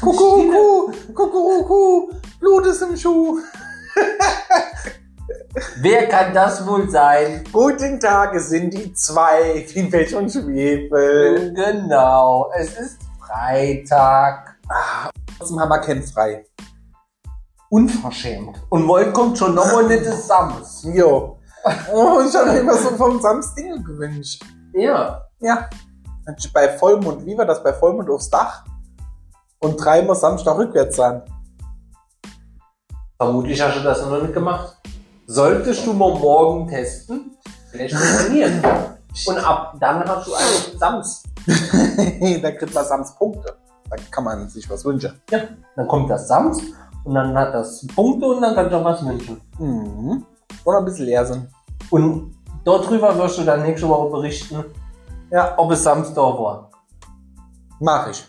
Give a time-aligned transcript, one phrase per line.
[0.00, 2.10] Kuckucku, Kuckucku,
[2.40, 3.38] Blut ist im Schuh.
[5.80, 7.44] Wer kann das wohl sein?
[7.52, 11.52] Guten Tag, es sind die zwei, wie Pech und Schwefel.
[11.54, 14.56] Genau, es ist Freitag.
[15.38, 16.44] Trotzdem haben wir kein frei.
[17.70, 18.56] Unverschämt.
[18.70, 20.86] Und morgen kommt schon noch mal nicht Sams.
[20.92, 21.38] Jo.
[21.92, 24.44] Oh, ich habe mir immer so vom Sams Dinge gewünscht.
[24.72, 25.24] Ja.
[25.40, 25.68] Ja.
[26.52, 27.62] Bei Vollmond, wie war das?
[27.62, 28.64] Bei Vollmond aufs Dach?
[29.58, 31.22] Und dreimal Samstag rückwärts sein.
[33.18, 34.76] Vermutlich hast du das noch nicht gemacht.
[35.26, 37.36] Solltest du mal morgen testen,
[37.70, 38.52] vielleicht funktioniert.
[39.26, 41.22] Und ab dann hast du einen Sams.
[42.42, 43.54] da kriegt man Sams Punkte.
[43.88, 45.20] Da kann man sich was wünschen.
[45.30, 45.40] Ja.
[45.76, 46.60] Dann kommt das Sams
[47.04, 49.40] und dann hat das Punkte und dann kannst du auch was wünschen.
[49.58, 50.24] Mhm.
[50.64, 51.48] Oder ein bisschen leer sind.
[51.90, 54.64] Und darüber wirst du dann nächste Woche berichten,
[55.34, 56.70] Ja, ob es Sams da war.
[57.80, 58.24] mach ich.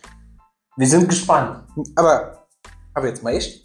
[0.76, 1.64] Wir sind gespannt.
[1.96, 2.48] Aber,
[2.96, 3.64] aber jetzt mal echt.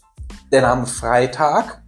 [0.52, 1.82] Der Name Freitag,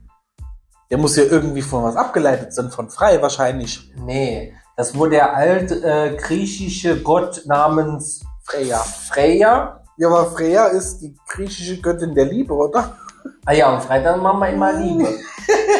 [0.91, 3.93] der muss ja irgendwie von was abgeleitet sein, von frei wahrscheinlich.
[3.97, 8.79] Nee, das wurde der alte äh, griechische Gott namens Freya.
[8.79, 9.85] Freya.
[9.99, 12.97] Ja, aber Freya ist die griechische Göttin der Liebe, oder?
[13.45, 15.07] Ah ja, und Freitag machen wir immer Liebe.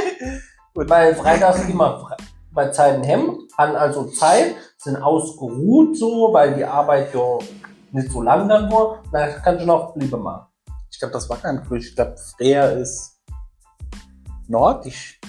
[0.75, 2.17] Weil Freitag sind immer fre
[2.55, 7.39] bei Zeiten Hemd, haben also Zeit, sind ausgeruht so, weil die Arbeit ja
[7.93, 9.03] nicht so lang dann war.
[9.13, 10.47] Da kannst du noch Liebe machen.
[10.91, 11.91] Ich glaube, das war kein Griechisch.
[11.91, 13.21] Ich glaube, Freya ist
[14.49, 15.21] nordisch.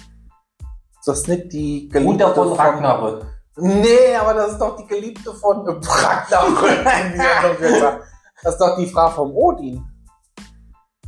[1.00, 3.26] Ist das nicht die Geliebte Mutter von Ragnarök.
[3.58, 6.84] Nee, aber das ist doch die Geliebte von Ragnarök.
[8.44, 9.86] das ist doch die Frau vom Odin.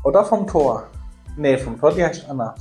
[0.04, 0.84] Oder vom Thor.
[1.36, 2.54] Nee, vom Thor, die heißt Anna.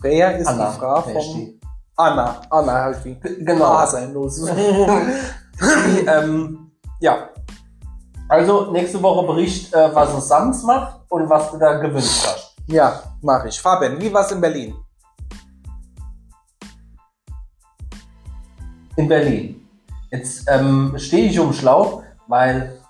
[0.00, 1.36] Freya ist Anna, die Frau ist vom...
[1.36, 1.59] die?
[1.96, 2.40] Anna.
[2.50, 3.18] Anna halt die.
[3.20, 3.64] Genau.
[3.64, 4.40] Ah, sein los.
[5.60, 6.70] Die, ähm,
[7.00, 7.28] ja.
[8.28, 12.56] Also nächste Woche Bericht, äh, was es Sams macht und was du da gewünscht hast.
[12.66, 13.60] ja, mach ich.
[13.60, 14.74] Fabian, wie war's in Berlin?
[18.96, 19.68] In Berlin.
[20.10, 22.80] Jetzt ähm, stehe ich um Schlauch, weil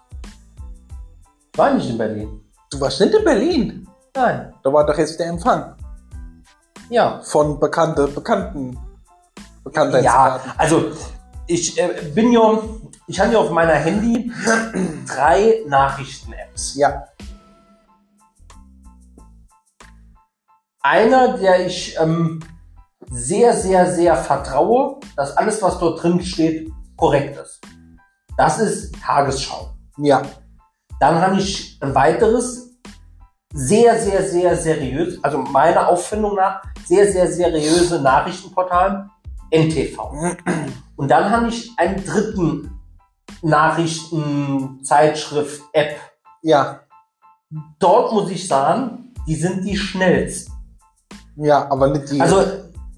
[1.52, 2.40] ich war nicht in Berlin.
[2.70, 3.88] Du warst nicht in Berlin.
[4.14, 4.54] Nein.
[4.62, 5.74] Da war doch jetzt der Empfang
[6.88, 7.20] Ja.
[7.22, 8.78] von bekannte, bekannten,
[9.64, 10.52] Ja, Bekanntheitskarten.
[10.56, 10.92] also
[11.46, 12.58] ich äh, bin ja,
[13.06, 14.32] ich habe ja auf meiner Handy
[15.06, 16.76] drei Nachrichten-Apps.
[16.76, 17.04] Ja.
[20.82, 22.40] Einer, der ich ähm,
[23.10, 27.60] sehr, sehr, sehr vertraue, dass alles, was dort drin steht, korrekt ist.
[28.36, 29.74] Das ist Tagesschau.
[29.98, 30.22] Ja.
[31.00, 32.78] Dann habe ich ein weiteres,
[33.52, 39.10] sehr, sehr, sehr seriös, also meiner Auffindung nach, sehr, sehr seriöse Nachrichtenportal,
[39.50, 39.98] NTV.
[40.96, 42.80] Und dann habe ich einen dritten
[43.42, 45.96] Nachrichtenzeitschrift-App.
[46.42, 46.80] Ja.
[47.78, 50.52] Dort muss ich sagen, die sind die schnellsten.
[51.36, 52.20] Ja, aber nicht die.
[52.20, 52.42] Also,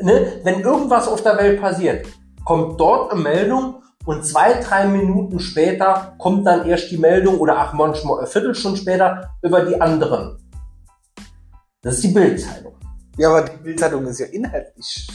[0.00, 2.06] ne, wenn irgendwas auf der Welt passiert,
[2.44, 7.56] kommt dort eine Meldung und zwei, drei Minuten später kommt dann erst die Meldung oder
[7.58, 10.38] ach, manchmal eine Viertelstunde später über die anderen.
[11.82, 12.74] Das ist die Bildzeitung.
[13.16, 15.08] ja, aber die Bildzeitung ist ja inhaltlich.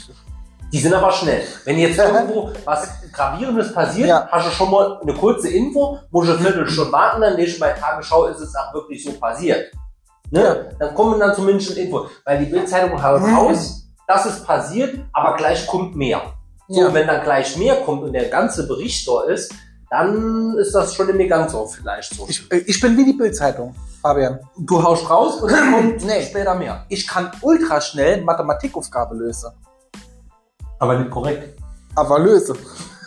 [0.71, 1.41] Die sind aber schnell.
[1.65, 4.27] Wenn jetzt irgendwo was Gravierendes passiert, Ja.
[4.31, 7.59] hast du schon mal eine kurze Info, musst du eine Viertelstunde warten, dann lest du
[7.61, 9.71] bei Tagesschau, ist es auch wirklich so passiert.
[10.29, 10.69] Ne?
[10.77, 12.07] Dann kommen dann zumindest eine Info.
[12.25, 13.35] Weil die Bildzeitung haut Mhm.
[13.35, 16.21] raus, dass es passiert, aber gleich kommt mehr.
[16.67, 16.93] So, Ja.
[16.93, 19.53] wenn dann gleich mehr kommt und der ganze Bericht da ist,
[19.89, 22.25] dann ist das schon mehr ganz so vielleicht so.
[22.27, 24.37] Ich, äh, ich bin wie die Bildzeitung, Fabian.
[24.57, 26.21] du haust raus und dann kommt Nee.
[26.25, 26.83] später mehr.
[26.89, 29.49] Ich kann ultra schnell Mathematikaufgabe lösen.
[30.79, 31.59] Aber nicht korrekt.
[31.95, 32.55] Aber löse.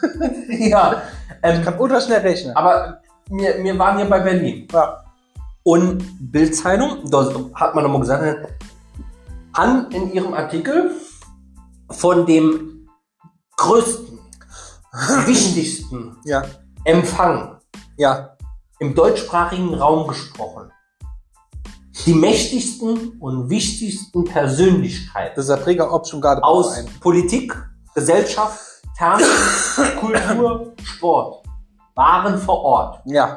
[0.48, 1.02] ja.
[1.42, 2.54] Ähm, Ich kann ultra schnell rechnen.
[2.56, 4.66] aber wir, wir waren hier bei Berlin.
[4.72, 5.04] Ja.
[5.62, 8.48] Und Bildzeitung, da hat man nochmal gesagt,
[9.52, 10.90] an in ihrem Artikel
[11.90, 12.88] von dem
[13.56, 14.18] größten,
[15.26, 16.42] wichtigsten Ja.
[16.84, 17.58] Empfang
[17.96, 18.36] Ja.
[18.78, 20.70] im deutschsprachigen Raum gesprochen.
[22.06, 27.54] Die mächtigsten und wichtigsten Persönlichkeiten Das ist der Träger Option gerade aus Politik,
[27.94, 28.60] Gesellschaft,
[28.96, 31.44] Fernsehen, Kultur, Sport
[31.94, 33.00] waren vor Ort.
[33.04, 33.36] Ja.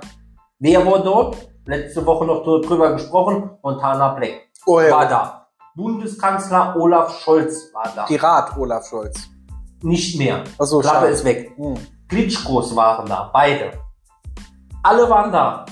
[0.60, 1.38] Wer war dort?
[1.66, 3.50] Letzte Woche noch drüber gesprochen.
[3.62, 5.06] Montana Black Oh war ja.
[5.06, 5.48] da.
[5.76, 8.04] Bundeskanzler Olaf Scholz war da.
[8.04, 9.28] Pirat Olaf Scholz.
[9.82, 10.44] Nicht mehr.
[10.58, 11.12] Achso, Klappe schade.
[11.12, 11.52] ist weg.
[11.58, 11.76] Hm.
[12.08, 13.30] Klitschkos waren da.
[13.34, 13.72] Beide.
[14.84, 15.66] Alle waren da.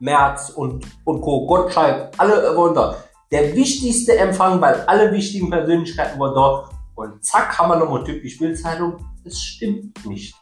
[0.00, 1.46] Merz und, und Co.
[1.46, 2.10] Gottschalk.
[2.18, 2.96] Alle waren da.
[3.30, 6.70] Der wichtigste Empfang, weil alle wichtigen Persönlichkeiten waren dort.
[6.94, 8.96] Und zack, haben wir nochmal typisch Bildzeitung.
[9.24, 10.34] Es stimmt nicht.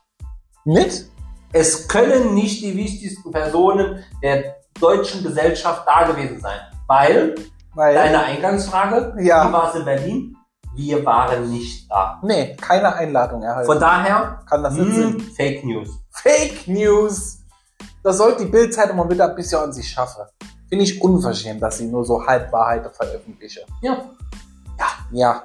[0.64, 1.10] Mit?
[1.52, 6.58] Es können nicht die wichtigsten Personen der deutschen Gesellschaft da gewesen sein.
[6.86, 7.34] Weil,
[7.74, 9.48] Weil, deine Eingangsfrage, Ja.
[9.48, 10.36] wie war es in Berlin?
[10.74, 12.20] Wir waren nicht da.
[12.22, 13.66] nee, keine Einladung erhalten.
[13.66, 15.20] Von daher, Kann das mh, sein?
[15.34, 15.88] Fake News.
[16.10, 17.38] Fake News.
[18.06, 20.22] Das sollte die Bildzeitung mal wieder ein bisschen an sich schaffen.
[20.68, 23.64] Finde ich unverschämt, dass sie nur so Halbwahrheiten veröffentlichen.
[23.82, 23.96] Ja.
[25.10, 25.42] Ja.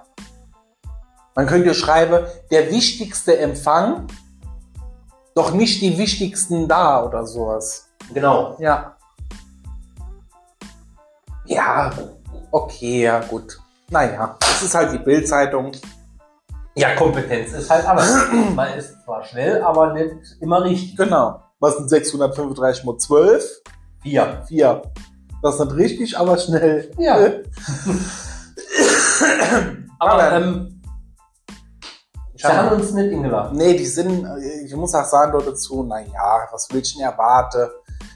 [1.34, 4.06] Man könnte schreiben, der wichtigste Empfang,
[5.34, 7.90] doch nicht die wichtigsten da oder sowas.
[8.14, 8.56] Genau.
[8.60, 8.96] Ja.
[11.46, 11.92] Ja,
[12.52, 13.60] okay, ja, gut.
[13.90, 15.72] Naja, es ist halt die Bildzeitung.
[16.76, 18.28] Ja, Kompetenz ist halt alles.
[18.56, 20.96] Man ist zwar schnell, aber nicht immer richtig.
[20.96, 21.42] Genau.
[21.62, 23.62] Was sind 635 mal 12?
[24.02, 24.44] Vier.
[24.48, 24.82] 4.
[25.42, 26.92] Das ist nicht richtig, aber schnell.
[26.98, 27.18] Ja.
[30.00, 30.82] Aber ähm,
[32.34, 33.56] Ich sie haben hab, uns nicht eingeladen.
[33.58, 34.28] nee, die sind,
[34.66, 37.70] ich muss auch sagen dort dazu, naja, was will ich denn erwarten?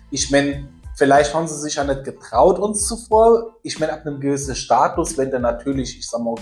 [0.10, 3.56] Ich meine, vielleicht haben sie sich ja nicht getraut uns zuvor.
[3.62, 6.36] Ich meine, ab einem gewissen Status, wenn du natürlich, ich sag mal,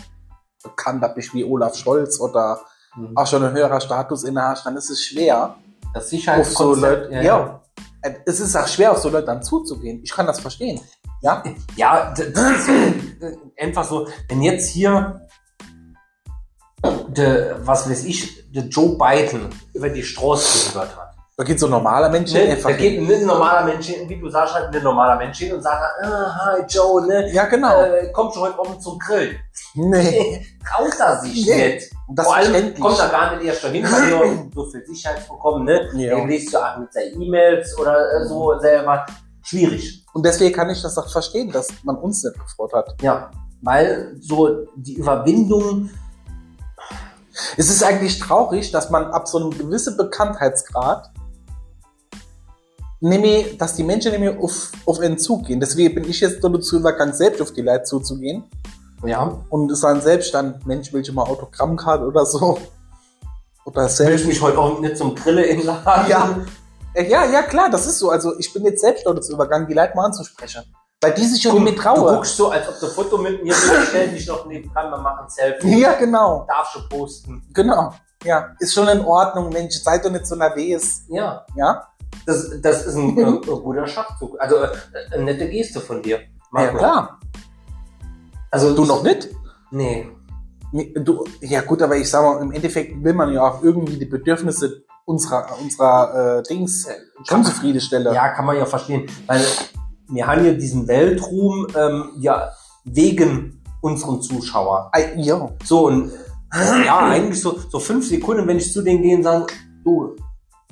[0.63, 2.61] bekannt bist wie Olaf Scholz oder
[2.95, 3.17] Mhm.
[3.17, 5.55] auch schon ein höherer Status innehast, dann ist es schwer,
[5.93, 7.11] Das auf so Sicherheitskonzept.
[7.11, 7.61] Leute, ja,
[8.01, 10.01] Äh, Es ist auch schwer, auf so Leute dann zuzugehen.
[10.03, 10.79] Ich kann das verstehen.
[11.21, 11.43] Ja?
[11.75, 12.69] Ja, das ist
[13.57, 15.21] einfach so, wenn jetzt hier
[17.07, 21.09] de, was weiß ich, der Joe Biden über die Straße gehört hat.
[21.35, 22.57] Da geht so ein normaler Mensch hin, Ne?
[22.61, 25.61] Da geht ein normaler Mensch hin, wie du sagst, halt ein normaler Mensch hin und
[25.63, 27.31] sagt, ah, hi Joe, ne?
[27.33, 27.81] Ja, genau.
[27.81, 29.39] Äh, kommst du heute Abend zum Grill?
[29.73, 30.45] nee.
[30.69, 31.73] Traut er sich Nee.
[31.75, 31.91] nicht.
[32.09, 35.89] Das Vor allem kommt er gar nicht erst dahin, weil er so viel Sicherheitsvorkommen, ne?
[35.95, 36.17] Ja.
[36.17, 39.05] Er liest ja auch mit seinen E-Mails oder äh, so selber.
[39.41, 40.05] Schwierig.
[40.13, 42.95] Und deswegen kann ich das auch verstehen, dass man uns nicht gefreut hat.
[43.01, 43.31] Ja.
[43.61, 45.89] Weil so die Überwindung,
[47.57, 51.11] Es ist eigentlich traurig, dass man ab so einem gewissen Bekanntheitsgrad
[52.99, 55.59] nämlich, dass die Menschen nämlich auf, auf einen Zug gehen.
[55.59, 58.43] Deswegen bin ich jetzt dazu übergegangen, selbst auf die Leute zuzugehen.
[59.05, 62.57] Ja, Und es dann selbst dann, Mensch, will ich mal Autogrammkarte oder so.
[63.65, 64.25] Oder will ich selbst.
[64.27, 66.09] mich heute auch nicht zum Grille inladen.
[66.09, 66.37] Ja.
[66.93, 68.09] Äh, Ja, ja, klar, das ist so.
[68.09, 70.63] Also ich bin jetzt selbst dazu übergegangen, die Leute mal anzusprechen.
[71.01, 72.15] Weil die sich Guck, mit Du trauen.
[72.15, 74.97] guckst so, als ob du ein Foto mit mir willst, stell dich noch nebenan, wir
[74.99, 75.81] machen ein Selfie.
[75.81, 76.45] Ja, genau.
[76.47, 77.43] Darfst du posten.
[77.53, 77.93] Genau.
[78.23, 81.01] Ja, ist schon in Ordnung, Mensch, seid doch nicht so nervös.
[81.09, 81.45] Ja.
[81.57, 81.87] Ja?
[82.25, 84.39] Das, das ist ein, äh, ein guter Schachzug.
[84.39, 84.69] Also äh,
[85.11, 86.21] eine nette Geste von dir.
[86.51, 87.19] Mag Ja, klar.
[88.53, 89.29] Also Du noch nicht?
[89.71, 90.07] Nee.
[90.71, 94.05] Du, ja gut, aber ich sag mal, im Endeffekt will man ja auch irgendwie die
[94.05, 96.87] Bedürfnisse unserer, unserer äh, Dings
[97.27, 98.13] schon zufriedenstellen.
[98.13, 99.07] Ja, kann man ja verstehen.
[99.25, 99.43] Weil
[100.07, 102.51] wir haben ja diesen Weltruhm ähm, ja
[102.85, 104.91] wegen unseren Zuschauer.
[105.15, 105.49] Ja.
[105.63, 106.11] So und
[106.85, 109.47] ja, eigentlich so, so fünf Sekunden, wenn ich zu denen gehe und sage,
[109.83, 110.15] du,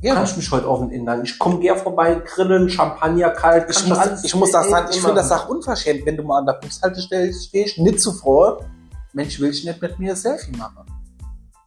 [0.01, 0.15] ja.
[0.15, 1.23] kannst mich heute offen ändern.
[1.23, 3.69] Ich komme gern vorbei, grillen, Champagner kalt.
[3.69, 6.39] Ich muss, alles ich muss das sagen, ich finde das auch unverschämt, wenn du mal
[6.39, 8.65] an der Bushaltestelle stehst, nicht zuvor,
[9.13, 10.85] Mensch, will ich nicht mit mir ein Selfie machen.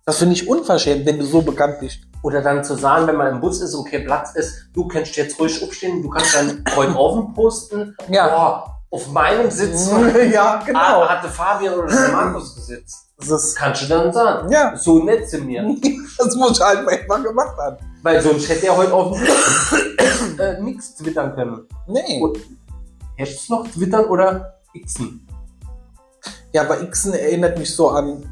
[0.07, 2.01] Das finde ich unverschämt, wenn du so bekannt bist.
[2.23, 5.17] Oder dann zu sagen, wenn man im Bus ist und kein Platz ist, du kannst
[5.17, 7.97] jetzt ruhig aufstehen, du kannst dann heute offen posten.
[8.09, 8.29] Ja.
[8.29, 9.91] Boah, auf meinem Sitz
[10.33, 13.09] ja, ah, hatte Fabian oder der Markus gesitzt.
[13.29, 14.51] Das Kannst du dann sagen.
[14.51, 15.63] ja, So nett zu mir.
[16.19, 17.77] das muss ich halt mal gemacht haben.
[18.05, 21.67] Weil sonst hätte er heute auf dem äh, nichts twittern können.
[21.87, 22.21] Nee.
[22.23, 22.39] Und
[23.17, 25.27] es noch twittern oder xen?
[26.53, 28.29] Ja, aber Xen erinnert mich so an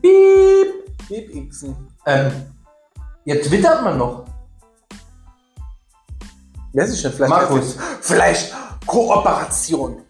[0.00, 1.74] Piep, Piep Xen.
[2.06, 2.30] Ähm,
[3.24, 4.24] ja, twittert man noch.
[6.72, 7.76] Weiß ich nicht, vielleicht, Markus.
[8.02, 8.54] vielleicht
[8.86, 10.02] Kooperation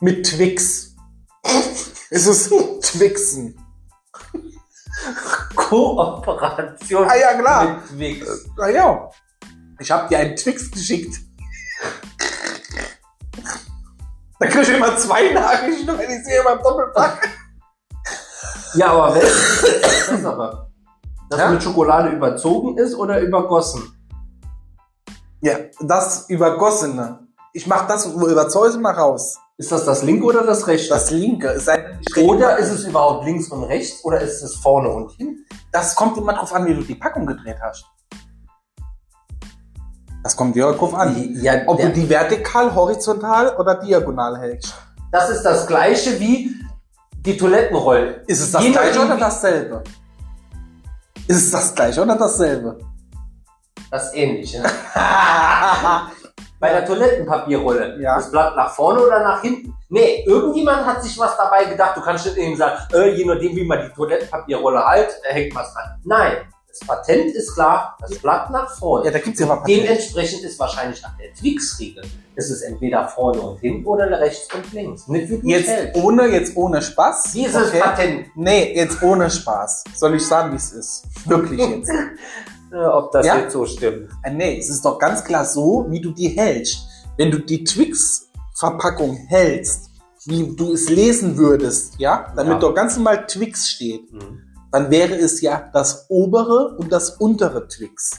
[0.00, 0.94] mit Twix.
[2.10, 2.52] es ist
[2.82, 3.58] Twixen.
[5.72, 7.64] Kooperation Ah ja, klar.
[7.64, 8.46] mit Twix.
[8.58, 9.10] Na ja.
[9.80, 11.16] Ich habe dir einen Twix geschickt.
[14.38, 17.28] Da krieg ich immer zwei Nachrichten, wenn ich sehe beim Doppelpack.
[18.74, 20.70] Ja, aber welches ist das aber?
[21.30, 21.50] Das Ja?
[21.50, 23.82] mit Schokolade überzogen ist oder übergossen?
[25.40, 27.26] Ja, das übergossene.
[27.54, 29.38] Ich mach das wo überzeuge mal raus.
[29.62, 30.88] Ist das das linke oder das rechte?
[30.88, 34.88] Das linke ist ein oder ist es überhaupt links und rechts oder ist es vorne
[34.88, 35.46] und hinten?
[35.70, 37.84] Das kommt immer drauf an, wie du die Packung gedreht hast.
[40.24, 41.36] Das kommt ja drauf an.
[41.40, 44.74] Ja, Ob du die vertikal, horizontal oder diagonal hältst.
[45.12, 46.56] das ist das gleiche wie
[47.24, 48.24] die Toilettenrolle.
[48.26, 49.84] Ist es das Je gleiche oder dasselbe?
[51.28, 52.80] Ist es das gleiche oder dasselbe?
[53.92, 54.64] Das ähnliche.
[56.62, 58.00] Bei der Toilettenpapierrolle.
[58.00, 58.14] Ja.
[58.14, 59.74] Das Blatt nach vorne oder nach hinten?
[59.88, 61.96] Nee, irgendjemand hat sich was dabei gedacht.
[61.96, 65.54] Du kannst nicht eben sagen, äh, je nachdem, wie man die Toilettenpapierrolle halt, äh, hängt
[65.56, 65.98] was dran.
[66.04, 66.36] Nein,
[66.68, 69.04] Das Patent ist klar, das Blatt nach vorne.
[69.06, 69.82] Ja, da gibt's ja mal Patente.
[69.82, 72.04] Dementsprechend ist wahrscheinlich nach der Twix-Riegel.
[72.36, 75.06] Es ist entweder vorne und hinten oder rechts und links.
[75.08, 76.00] Nicht wie Jetzt hältst.
[76.02, 77.32] ohne, jetzt ohne Spaß.
[77.32, 77.80] Dieses okay?
[77.80, 78.26] Patent.
[78.36, 79.84] Nee, jetzt ohne Spaß.
[79.96, 81.02] Soll ich sagen, wie es ist?
[81.26, 81.90] Wirklich jetzt.
[82.72, 83.38] Äh, ob das Ja?
[83.38, 84.08] jetzt so stimmt.
[84.22, 86.78] Äh, nee, es ist doch ganz klar so, wie du die hältst.
[87.18, 89.90] Wenn du die Twix-Verpackung hältst,
[90.26, 92.58] wie du es lesen würdest, ja, damit Ja.
[92.60, 94.02] doch ganz normal Twix steht,
[94.70, 98.12] dann wäre es ja das obere und das untere Twix.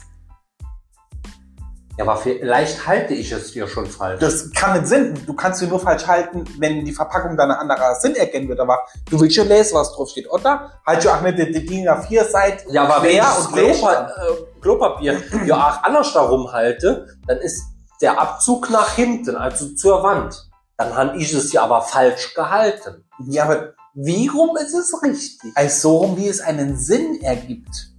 [1.96, 4.18] Ja, aber vielleicht halte ich es hier schon falsch.
[4.20, 5.14] Das kann nicht Sinn.
[5.26, 8.58] Du kannst sie nur falsch halten, wenn die Verpackung dann ein anderer Sinn erkennen wird.
[8.58, 10.72] Aber du willst schon lesen, was drauf steht, oder?
[10.84, 14.60] Halt schon auch nicht die, DIN A4 Seite Ja, aber wenn ich das Klopa äh,
[14.60, 17.62] Klopapier ja auch anders darum halte, dann ist
[18.00, 20.50] der Abzug nach hinten, also zur Wand.
[20.76, 23.04] Dann habe ich es ja aber falsch gehalten.
[23.28, 25.52] Ja, aber Wie rum ist es richtig?
[25.54, 27.92] als so rum, wie es einen Sinn ergibt.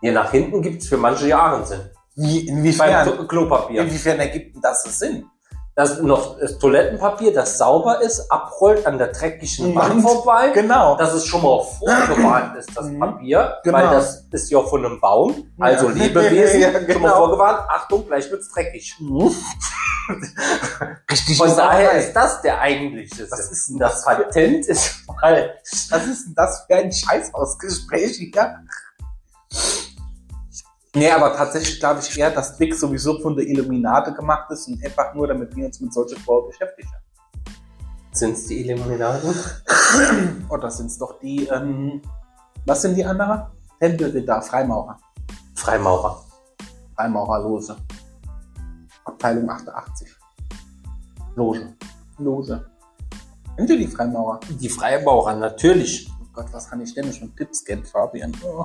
[0.00, 1.90] Hier nach hinten gibt es für manche Jahre einen Sinn.
[2.16, 3.82] Wie, inwiefern, Klo- Klopapier.
[3.82, 5.26] inwiefern ergibt das Sinn?
[5.76, 10.50] Das noch das Toilettenpapier, das sauber ist, abrollt an der dreckigen Wand vorbei.
[10.54, 10.96] Genau.
[10.96, 13.00] Dass es schon mal vorgewarnt ist, das Mhm.
[13.00, 13.78] Papier, Genau.
[13.78, 15.94] weil das ist ja von einem Baum, also Ja.
[15.96, 17.16] Lebewesen, Ja, schon mal genau.
[17.16, 18.94] vorgewarnt, Achtung, gleich wird's dreckig.
[21.10, 23.52] Richtig Von daher ist das der eigentliche Was Sinn.
[23.52, 25.50] ist denn das Patent ist falsch.
[25.90, 28.58] Was ist denn das für ein Scheißausgespräch hier?
[30.96, 34.84] Nee, aber tatsächlich glaube ich eher, dass Dick sowieso von der Illuminate gemacht ist und
[34.84, 36.88] einfach nur, damit wir uns mit solchen Frauen beschäftigen.
[38.12, 39.34] Sind's die Illuminaten?
[40.48, 42.00] Oder sind es doch die, ähm,
[42.64, 43.46] was sind die anderen?
[43.80, 44.98] Tempelritter, Freimaurer.
[45.56, 46.24] Freimaurer.
[46.94, 47.76] Freimaurerlose.
[49.04, 50.08] Abteilung 88.
[51.34, 51.74] Loge.
[52.18, 52.64] Lose.
[53.56, 54.38] Kennt ihr die Freimaurer?
[54.48, 56.08] Die Freimaurer, natürlich.
[56.20, 58.32] Oh Gott, was kann ich denn schon Tipps kennen, Fabian?
[58.44, 58.64] Oh.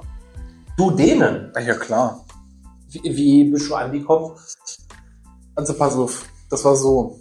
[0.79, 1.51] Du denen.
[1.59, 2.25] Ja, klar.
[2.88, 4.33] Wie, wie bist du angekommen?
[5.53, 7.19] Also pass auf, das war so.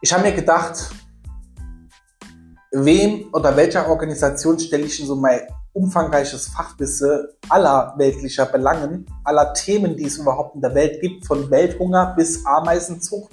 [0.00, 0.88] Ich habe mir gedacht,
[2.70, 5.40] wem oder welcher Organisation stelle ich so mein
[5.72, 11.50] umfangreiches Fachwissen aller weltlicher Belangen, aller Themen, die es überhaupt in der Welt gibt, von
[11.50, 13.32] Welthunger bis Ameisenzucht,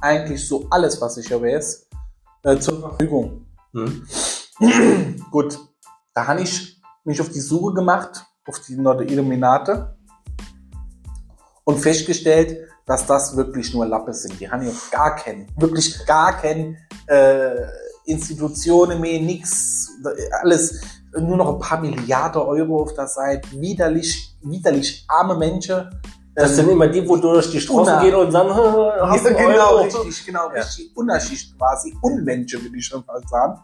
[0.00, 1.88] eigentlich so alles, was ich ja weiß,
[2.44, 3.46] äh, zur Verfügung.
[3.72, 4.06] Hm?
[5.32, 5.58] Gut,
[6.14, 6.77] da habe ich
[7.08, 9.96] mich auf die Suche gemacht, auf die Norde Illuminate
[11.64, 14.38] und festgestellt, dass das wirklich nur Lappe sind.
[14.40, 17.50] Die haben ja gar keinen, wirklich gar keinen äh,
[18.04, 19.90] Institutionen mehr, nix,
[20.42, 20.80] alles,
[21.18, 25.90] nur noch ein paar Milliarden Euro auf der Seite, widerlich, widerlich arme Menschen.
[26.34, 28.02] Das Ähm, sind immer die, wo du durch die Straße Una.
[28.02, 29.82] gehen und sagen, ja, hast du genau, Euro?
[29.82, 30.60] richtig, genau, Ja.
[30.62, 30.96] richtig.
[30.96, 33.60] Unterschicht quasi, Unmenschen, würde ich schon mal sagen.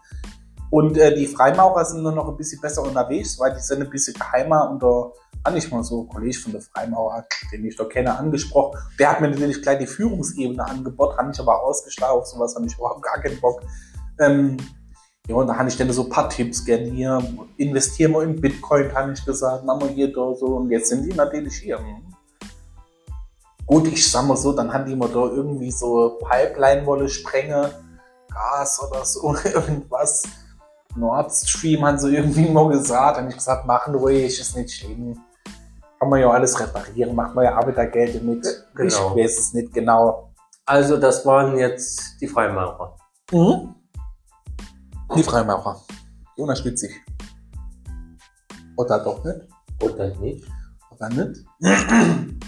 [0.75, 3.89] Und äh, die Freimaurer sind nur noch ein bisschen besser unterwegs, weil die sind ein
[3.89, 5.09] bisschen geheimer und da
[5.45, 8.77] habe ich mal so einen Kollege von der Freimaurer, den ich doch kenne, angesprochen.
[8.99, 12.65] Der hat mir natürlich gleich die Führungsebene angeboten, habe ich aber ausgeschlagen, auf sowas habe
[12.65, 13.61] ich überhaupt gar keinen Bock.
[14.19, 14.57] Ähm,
[15.29, 17.23] ja, und da habe ich dann so ein paar Tipps gerne hier.
[17.55, 20.57] Investieren wir in Bitcoin, habe ich gesagt, machen wir hier da so.
[20.57, 21.77] Und jetzt sind die natürlich hier.
[21.79, 22.03] Hm.
[23.65, 27.71] Gut, ich sag mal so, dann haben die mal da irgendwie so Pipeline wolle sprengen,
[28.29, 30.23] Gas oder so, irgendwas.
[30.95, 33.17] Nord Stream haben sie irgendwie mal gesagt.
[33.17, 35.19] Hab ich gesagt, machen ruhig, ist nicht schlimm.
[35.99, 38.45] Kann man ja alles reparieren, macht man ja Arbeitergeld mit.
[38.75, 39.15] Genau.
[39.15, 40.33] Ich weiß es nicht genau.
[40.65, 42.97] Also das waren jetzt die Freimaurer.
[43.31, 43.75] Mhm.
[45.15, 45.81] Die Freimaurer.
[46.37, 46.95] Die unterstütze ich.
[48.77, 49.41] Oder doch nicht?
[49.81, 50.45] Oder nicht?
[50.91, 51.45] Oder nicht?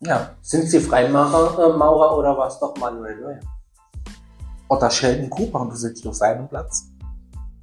[0.00, 0.30] ja.
[0.42, 3.40] Sind sie Freimaurer äh, Maurer oder war es doch Manuel Neuer?
[4.68, 6.88] Oder Sheldon Cooper und du sitzt auf seinem Platz.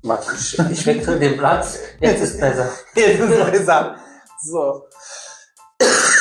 [0.07, 0.31] Warte,
[0.71, 1.79] ich, wechsle den Platz.
[1.99, 2.69] Jetzt ist besser.
[2.95, 3.95] Jetzt ist besser.
[4.43, 4.83] So.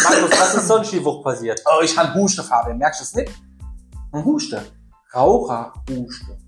[0.02, 1.62] Markus, was ist sonst die Woche passiert?
[1.66, 2.78] Oh, ich habe Huste, Fabian.
[2.78, 3.32] Merkst du es nicht?
[4.12, 4.62] Ein Huste.
[5.14, 6.38] Raucherhuste.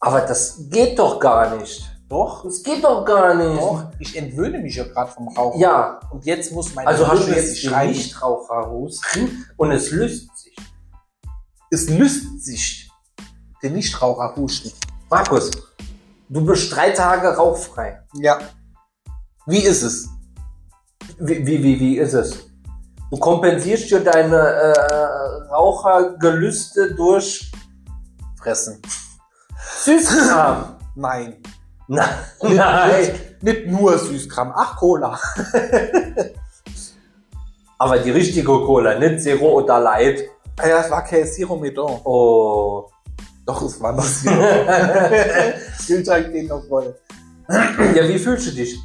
[0.00, 1.82] Aber das geht doch gar nicht.
[2.08, 2.42] Doch.
[2.44, 3.60] Das geht doch gar nicht.
[3.60, 3.84] Doch.
[3.98, 5.60] Ich entwöhne mich ja gerade vom Rauchen.
[5.60, 10.56] Ja, Und jetzt muss meine also hast du jetzt rein- Nichtraucherhusten und es löst sich.
[11.70, 12.90] Es löst sich.
[13.62, 14.72] Den Nichtraucherhusten.
[15.10, 15.50] Markus,
[16.30, 18.00] du bist drei Tage rauchfrei.
[18.14, 18.38] Ja.
[19.46, 20.08] Wie ist es?
[21.18, 22.50] Wie, wie, wie, wie ist es?
[23.10, 27.50] Du kompensierst dir deine äh, Rauchergelüste durch
[28.40, 28.80] Fressen.
[29.84, 30.76] Süßkram.
[30.94, 31.42] Nein.
[31.88, 32.08] Nein,
[32.40, 33.20] nein.
[33.40, 34.52] Nicht nur Süßkram.
[34.54, 35.18] Ach, Cola.
[37.78, 40.22] Aber die richtige Cola, nicht Zero oder Light.
[40.56, 42.00] Ah Ja, das war kein Siro Medon.
[42.04, 42.88] Oh.
[43.50, 45.52] Doch, es war noch ja,
[45.84, 46.94] Kühlschrank den noch voll.
[47.48, 48.78] wie fühlst du dich?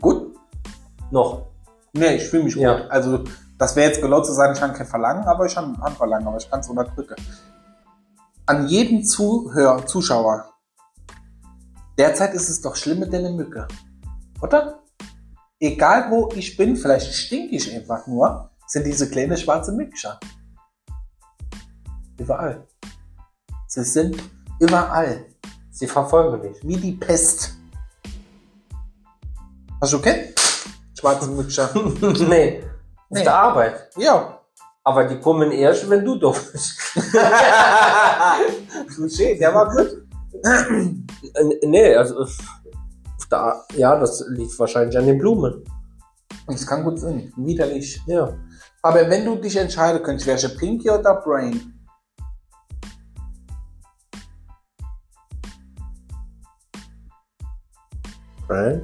[0.00, 0.34] Gut.
[1.12, 1.46] Noch.
[1.92, 2.76] Nee, ich fühle mich Ja.
[2.80, 2.90] gut.
[2.90, 3.24] Also,
[3.56, 6.26] das wäre jetzt gelohnt zu sagen, ich habe kein Verlangen, aber ich habe ein Verlangen,
[6.26, 7.14] aber ich kann es unterdrücken.
[8.46, 10.52] An jeden Zuhörer, Zuschauer.
[11.96, 13.68] Derzeit ist es doch schlimm mit der Mücke.
[14.42, 14.80] Oder?
[15.60, 20.18] Egal wo ich bin, vielleicht stinke ich einfach nur, sind diese kleine schwarze Mücke.
[22.18, 22.66] Überall.
[23.74, 24.22] Sie sind
[24.60, 25.26] überall.
[25.72, 26.58] Sie verfolgen mich.
[26.62, 27.54] Wie die Pest.
[29.80, 30.32] Hast du kennt?
[30.96, 31.68] Schwarze Mücke.
[32.28, 32.62] nee.
[32.62, 33.24] Auf Nee.
[33.24, 33.90] der Arbeit.
[33.96, 34.38] ja.
[34.84, 36.78] Aber die kommen erst, wenn du doof bist.
[38.94, 40.04] Klischee, der war gut.
[40.44, 42.20] Äh, nee, also.
[42.20, 42.36] auf
[43.30, 45.64] der, ja, das liegt wahrscheinlich an den Blumen.
[46.46, 47.32] Das kann gut sein.
[47.36, 48.00] Widerlich.
[48.06, 48.34] Ja.
[48.82, 51.72] Aber wenn du dich entscheiden könntest, wärst du Pinky oder Brain?
[58.48, 58.82] Right.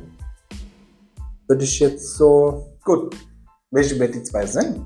[1.48, 2.66] Würde ich jetzt so.
[2.84, 3.14] Gut.
[3.70, 4.84] Welche wird die zwei sind?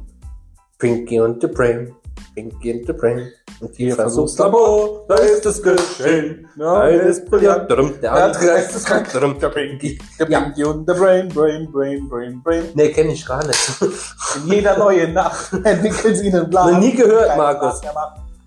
[0.78, 1.94] Pinky und the Brain.
[2.34, 3.30] Pinky and the Brain.
[3.60, 6.46] Und Hier Versuchslabor, da ist es geschehen.
[6.60, 7.70] Eines brillant.
[7.70, 9.08] Drum, Der Ja, andere das ist krank.
[9.12, 9.98] Drum, der Pinky.
[10.18, 10.40] Der Ja.
[10.40, 12.64] Pinky und der Brain, Brain, Brain, Brain, Brain.
[12.74, 13.80] Nee, kenne ich gar nicht.
[13.80, 16.72] In jeder neue Nacht entwickeln sie einen Plan.
[16.72, 17.80] Noch nie gehört, Markus.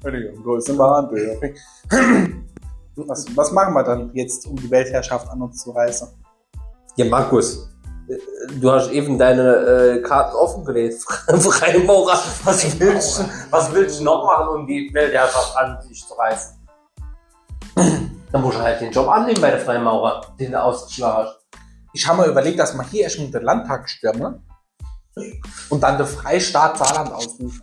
[0.04, 1.52] Entschuldigung, größte Wahn, der-
[3.06, 6.08] Was, was machen wir dann jetzt, um die Weltherrschaft an uns zu reißen?
[6.96, 7.70] Ja, Markus,
[8.60, 11.04] du hast eben deine äh, Karten offengelegt.
[11.04, 16.14] Freimaurer, was willst, du- was willst du noch machen, um die Weltherrschaft an sich zu
[16.16, 16.58] reißen?
[18.32, 21.38] Dann musst du halt den Job annehmen bei der Freimaurer, den du ausgeschlagen hast.
[21.94, 24.44] Ich habe mir überlegt, dass man hier erstmal den Landtag stürmen
[25.70, 27.62] und dann den Freistaat Saarland ausrufen.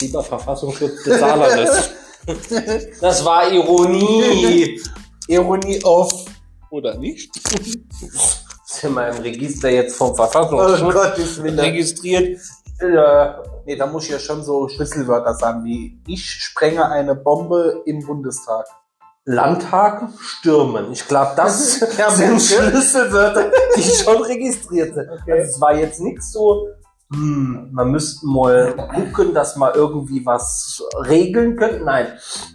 [0.00, 1.90] Lieber Verfassungsschutz des Saarlandes.
[3.00, 4.80] Das war Ironie.
[5.28, 6.12] Ironie auf.
[6.70, 7.30] Oder nicht?
[8.64, 11.58] Sind wir im Register jetzt vom Verfassungsschutz Gottes Willen.
[11.58, 12.38] registriert?
[12.80, 13.28] Äh,
[13.64, 18.06] Nee, da muss ich ja schon so Schlüsselwörter sagen wie ich sprenge eine Bombe im
[18.06, 18.64] Bundestag.
[19.24, 20.92] Landtag stürmen.
[20.92, 22.40] Ich glaube, das Ja, sind.
[22.40, 25.08] Schlüsselwörter, die schon registriert sind.
[25.10, 25.32] Okay.
[25.32, 26.68] Also es war jetzt nichts so,
[27.12, 31.84] hm, man müsste mal gucken, dass man irgendwie was regeln könnte.
[31.84, 32.08] Nein,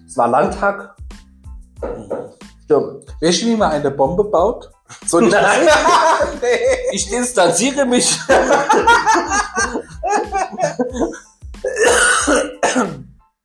[0.06, 0.96] es war Landtag
[2.64, 3.02] stürmen.
[3.22, 4.70] Weißt du, wie man eine Bombe baut?
[5.06, 5.68] Soll ich Nein.
[6.42, 6.48] nee.
[6.92, 8.20] Ich distanziere mich.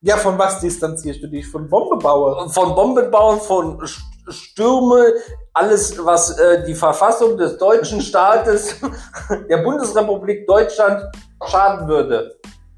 [0.02, 1.48] Ja, von was distanzierst du dich?
[1.48, 2.48] Von Bombe bauen?
[2.50, 3.82] von Bomben bauen, von
[4.28, 5.14] Stürme,
[5.52, 8.76] alles, was äh, die Verfassung des deutschen Staates,
[9.48, 11.04] der Bundesrepublik Deutschland
[11.44, 12.36] schaden würde.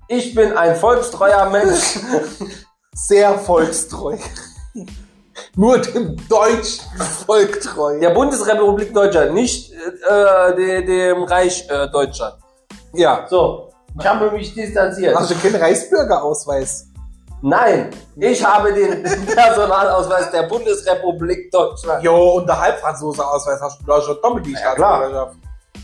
[0.08, 1.98] Ich bin ein volkstreuer Mensch.
[2.94, 4.16] Sehr volkstreu.
[5.56, 6.84] Nur dem deutschen
[7.26, 7.98] Volk treu.
[8.00, 12.34] Der Bundesrepublik Deutschland, nicht äh, de, dem Reich äh, Deutschland.
[12.94, 13.26] Ja.
[13.28, 15.16] So, ich habe mich distanziert.
[15.16, 16.87] Hast du keinen Reichsbürgerausweis?
[17.40, 22.02] Nein, ich habe den Personalausweis der Bundesrepublik Deutschland.
[22.02, 25.32] Jo, und der Halbfranzose-Ausweis hast du schon doppelt die Ja, klar.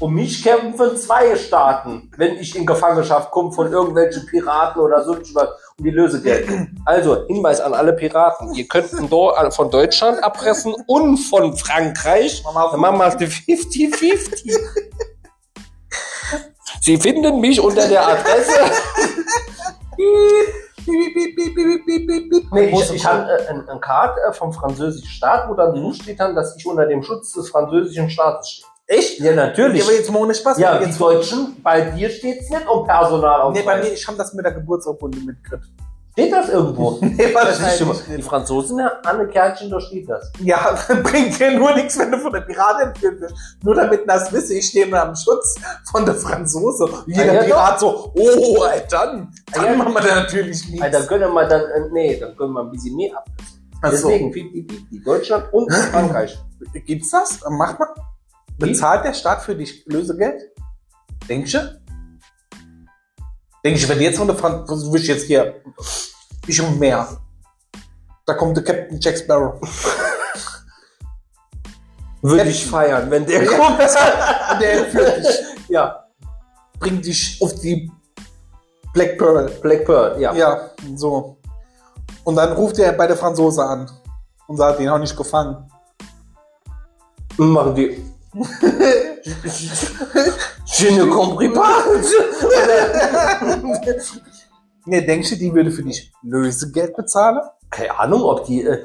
[0.01, 5.33] Um mich kämpfen zwei Staaten, wenn ich in Gefangenschaft komme von irgendwelchen Piraten oder sonst
[5.37, 6.49] was um die Lösegeld.
[6.85, 8.53] Also, Hinweis an alle Piraten.
[8.55, 12.43] Ihr könnt von Deutschland abpressen und von Frankreich.
[12.43, 14.59] Dann machen wir es die 50-50.
[16.81, 18.53] Sie finden mich unter der Adresse.
[22.53, 25.93] Nee, ich, ich habe äh, ein, ein Card äh, vom französischen Staat, wo dann so
[25.93, 28.69] steht dann, dass ich unter dem Schutz des französischen Staates stehe.
[28.87, 29.19] Echt?
[29.21, 29.79] Ja, natürlich.
[29.79, 30.59] Ja, aber jetzt mal ohne Spaß.
[30.59, 33.65] Ja, die Deutschen, bei dir steht's nicht um Personalausweis.
[33.65, 35.73] Nee, bei mir, ich habe das mit der Geburtsurkunde mitgekriegt.
[36.17, 36.99] Steht das irgendwo?
[37.01, 38.25] Nee, Das ist schon mal- wahrscheinlich die nicht.
[38.29, 40.31] Franzosen, Anne Kärtchen, da steht das.
[40.41, 43.35] Ja, bringt dir nur nichts, wenn du von der Piratin entführt wirst.
[43.65, 45.57] Nur damit das wisse, ich stehe am Schutz
[45.91, 46.85] von der Franzose.
[46.85, 49.77] Und jeder Ah, ja, Pirat so, oh, ey, dann, dann Ah, ja.
[49.77, 50.83] machen wir da natürlich nichts.
[50.83, 53.25] Also, dann können wir dann, äh, nee, dann können wir ein bisschen mehr ab.
[53.83, 54.09] Ach so.
[54.09, 56.39] Deswegen, piep, Deutschland und Frankreich.
[56.87, 57.41] Gibt's das?
[57.51, 57.89] Macht man?
[58.57, 60.41] Bezahlt der Staat für dich Lösegeld?
[61.29, 61.81] Denkst du?
[63.65, 65.63] Denk ich, wenn jetzt von der Franzose, du jetzt hier,
[66.47, 67.09] ich um mehr.
[68.27, 69.59] Da kommt der Captain Jack Sparrow.
[72.21, 73.79] Würde ich feiern, wenn der kommt.
[74.61, 76.05] Der entführt dich, Ja,
[76.79, 77.91] bringt dich auf die
[78.95, 79.51] Black Pearl.
[79.61, 80.33] Black Pearl, ja.
[80.35, 81.37] Ja, so.
[82.25, 83.91] Und dann ruft er bei der Franzose an
[84.47, 85.71] und sagt, den habe ich nicht gefangen.
[87.37, 88.03] Machen die.
[90.77, 91.85] Je ne compris pas.
[94.87, 97.41] Ne, denkst du, die würde für dich Lösegeld bezahlen?
[97.71, 98.65] Keine Ahnung, ob die.
[98.65, 98.85] Äh,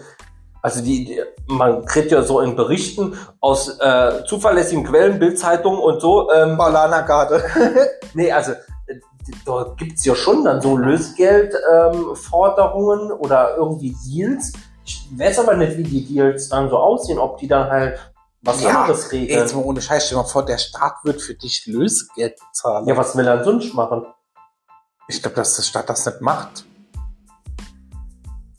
[0.62, 6.00] Also die, die man kriegt ja so in Berichten aus äh, zuverlässigen Quellen, Bildzeitung und
[6.02, 6.30] so.
[6.32, 7.42] Ähm, Bananergarde.
[8.14, 9.00] nee, also äh,
[9.46, 14.54] dort gibt's ja schon dann so Lösgeldforderungen ähm, oder irgendwie Deals.
[14.86, 17.98] Ich weiß aber nicht, wie die Deals dann so aussehen, ob die dann halt
[18.42, 19.40] was Ja, anderes regeln.
[19.40, 22.88] Jetzt mal ohne Scheiß, stell dir mal vor, der Staat wird für dich Lösegeld bezahlen.
[22.88, 24.06] Ja, was will er sonst machen?
[25.08, 26.66] Ich glaube, dass der Staat das nicht macht.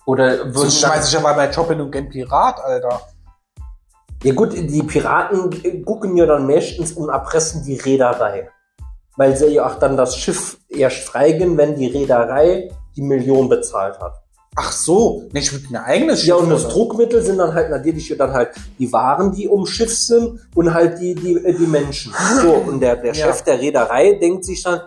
[0.05, 3.01] Oder So würden schmeiß ich ja mal meinen Job hin und gern Pirat, Alter.
[4.23, 8.51] Ja gut, die Piraten gucken ja dann meistens und erpressen die Reederei.
[9.17, 13.99] Weil sie ja auch dann das Schiff erst freigeben, wenn die Reederei die Million bezahlt
[13.99, 14.23] hat.
[14.57, 16.73] Ach so, nicht mit mir eigenes Ja, und Schiff, das oder?
[16.75, 20.99] Druckmittel sind dann halt natürlich dann halt die Waren, die um Schiff sind und halt
[21.01, 22.13] die, die, äh, die Menschen.
[22.43, 23.27] So, und der, der Ja.
[23.27, 24.81] Chef der Reederei denkt sich dann,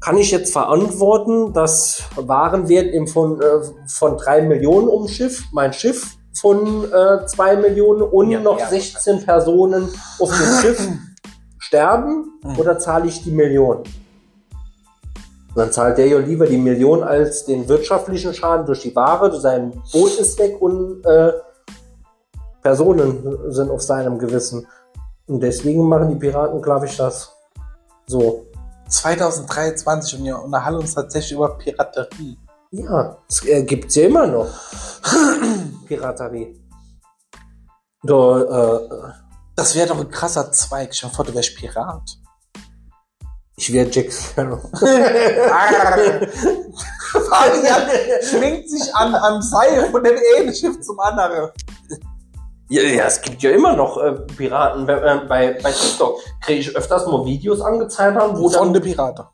[0.00, 3.44] kann ich jetzt verantworten, dass Warenwert im von, äh,
[3.86, 8.68] von drei Millionen um Schiff, mein Schiff von äh, zwei Millionen und Ja, noch ja.
[8.68, 10.88] 16 Personen auf dem Schiff
[11.58, 12.58] sterben Mhm.
[12.58, 13.84] oder zahle ich die Million?
[15.54, 19.38] Und dann zahlt der ja lieber die Million als den wirtschaftlichen Schaden durch die Ware,
[19.38, 21.32] sein Boot ist weg und äh,
[22.62, 24.66] Personen sind auf seinem Gewissen.
[25.26, 27.32] Und deswegen machen die Piraten, glaube ich, das
[28.06, 28.46] so.
[28.88, 32.38] 2023 und wir unterhalten uns tatsächlich über Piraterie.
[32.70, 34.48] Ja, es äh, gibt's ja immer noch.
[35.86, 36.58] Piraterie.
[38.02, 38.88] Da, äh,
[39.54, 40.92] Das wäre doch ein krasser Zweig.
[40.92, 42.18] Dir vor, du wärst Pirat.
[43.62, 44.60] Ich wäre Jack Sparrow.
[47.12, 47.82] Fabian
[48.22, 51.50] schwingt sich an, am Seil von dem einen Schiff zum anderen.
[52.68, 56.18] Ja, ja, es gibt ja immer noch äh, Piraten bei, äh, bei, bei TikTok.
[56.40, 59.26] Kriege ich öfters mal Videos angezeigt haben, wo Von dann, der Pirate.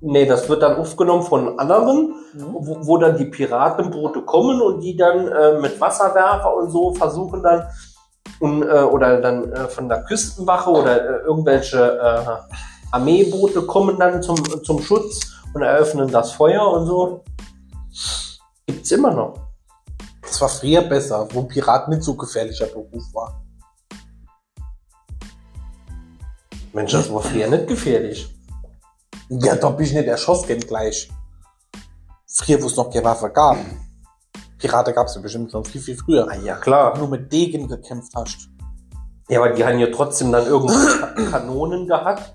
[0.00, 4.96] nee, das wird dann aufgenommen von anderen, wo, wo dann die Piratenboote kommen und die
[4.96, 7.68] dann äh, mit Wasserwerfer und so versuchen dann
[8.40, 14.22] und, äh, oder dann äh, von der Küstenwache oder äh, irgendwelche äh, Armeeboote kommen dann
[14.22, 15.20] zum, zum Schutz
[15.52, 17.24] und eröffnen das Feuer und so.
[18.66, 19.34] Gibt's immer noch.
[20.22, 23.42] Das war früher besser, wo Pirat nicht so gefährlicher Beruf war.
[26.72, 28.28] Mensch, das war früher nicht gefährlich.
[29.28, 31.10] Ja, doch bin ich nicht erschossen gleich.
[32.26, 33.56] Früher, wo es noch keine Waffe gab.
[34.58, 36.26] Pirate gab es ja bestimmt schon viel, viel früher.
[36.28, 36.96] Ah, ja, klar.
[36.98, 38.48] Nur mit Degen gekämpft hast.
[39.28, 42.34] Ja, aber die haben ja trotzdem dann irgendwo Ka- Kanonen gehabt.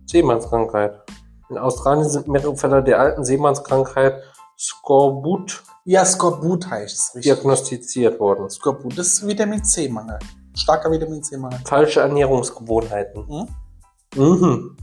[0.06, 1.02] Seemannskrankheit.
[1.50, 4.22] In Australien sind mehrere Fälle der alten Seemannskrankheit
[4.58, 7.32] Skorbut Ja, Skorbut heißt es richtig.
[7.32, 8.50] diagnostiziert worden.
[8.50, 10.18] Skorbut, ist Vitamin C-Mangel.
[10.58, 11.60] Starker Vitamin C-Mangel.
[11.64, 13.26] Falsche Ernährungsgewohnheiten.
[13.28, 13.48] Hm?
[14.16, 14.76] Mhm.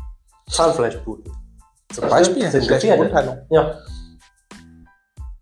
[0.49, 1.31] Zahnfleischbluten.
[1.93, 2.97] Zum Beispiel Sind schlechte.
[2.97, 3.37] Wundheilung.
[3.49, 3.75] Ja.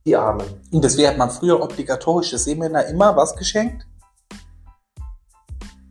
[0.06, 0.46] Die Armen.
[0.72, 3.86] Und deswegen hat man früher obligatorische Seemänner immer was geschenkt?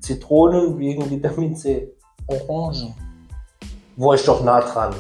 [0.01, 1.95] Zitronen wegen Vitamin C.
[2.27, 2.95] Orange.
[3.97, 4.95] War ich doch nah dran.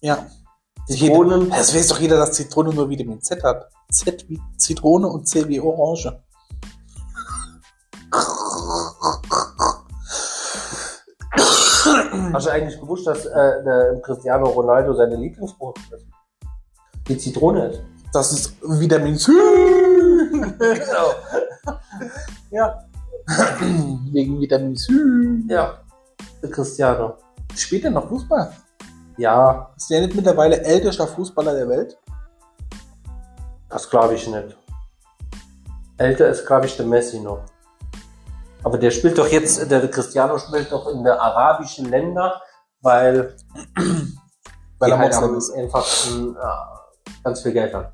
[0.00, 0.26] Ja.
[0.86, 1.50] Zitronen.
[1.50, 3.70] Das weiß doch jeder, dass Zitrone nur Vitamin Z hat.
[3.90, 6.22] Z wie Zitrone und C wie Orange.
[12.32, 16.06] Hast du eigentlich gewusst, dass äh, der Cristiano Ronaldo seine Lieblingsbrot ist?
[17.08, 17.82] Die Zitrone ist.
[18.12, 19.32] Das ist Vitamin C.
[20.32, 21.10] Genau.
[22.50, 22.82] Ja.
[24.12, 24.92] Wegen Vitamin C.
[25.48, 25.78] Ja.
[26.42, 27.14] Der Cristiano.
[27.54, 28.52] Spielt er noch Fußball?
[29.18, 31.98] Ja, Ist der nicht mittlerweile ältester Fußballer der Welt?
[33.68, 34.56] das glaube ich nicht.
[35.96, 37.42] Älter ist, glaube ich, der Messi noch.
[38.62, 42.40] Aber der spielt doch jetzt, der Cristiano spielt doch in der arabischen Länder,
[42.80, 43.36] weil,
[44.78, 45.50] Weil er halt ist.
[45.52, 46.80] einfach ein, ja,
[47.24, 47.88] ganz viel Geld haben.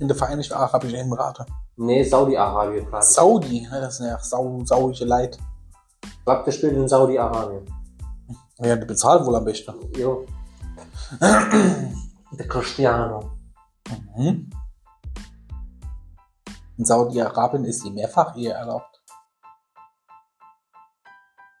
[0.00, 1.46] In der Vereinigten Arabischen Emirate.
[1.76, 3.04] Nee, Saudi-Arabien, ich.
[3.04, 5.38] Saudi, das sind ja sau, sauische Leid.
[6.04, 7.64] Ich glaube, der spielt in Saudi-Arabien.
[8.58, 9.74] Ja, die bezahlen wohl am besten.
[9.96, 10.24] Jo.
[11.20, 13.30] Der Cristiano.
[14.16, 14.50] Mhm.
[16.76, 18.93] In Saudi-Arabien ist die Mehrfachehe erlaubt.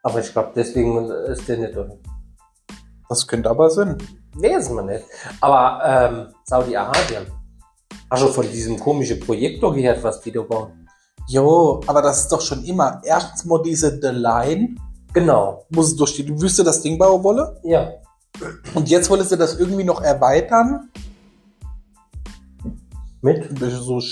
[0.04, 1.98] Aber ich glaube, deswegen ist der nicht drin.
[3.08, 3.96] Das könnte aber Sinn.
[4.34, 5.04] Weiß man nicht.
[5.40, 7.26] Aber ähm, Saudi-Arabien.
[8.10, 10.88] Hast du von diesem komischen Projektor gehört, was die da bauen?
[11.26, 13.00] Jo, aber das ist doch schon immer.
[13.02, 14.76] Erstens mal diese The Line,
[15.14, 15.64] Genau.
[15.70, 17.58] sie durch die Wüste das Ding bauen wolle.
[17.62, 17.92] Ja.
[18.74, 20.90] Und jetzt wollen sie das irgendwie noch erweitern.
[23.22, 23.58] Mit?
[23.58, 24.02] So,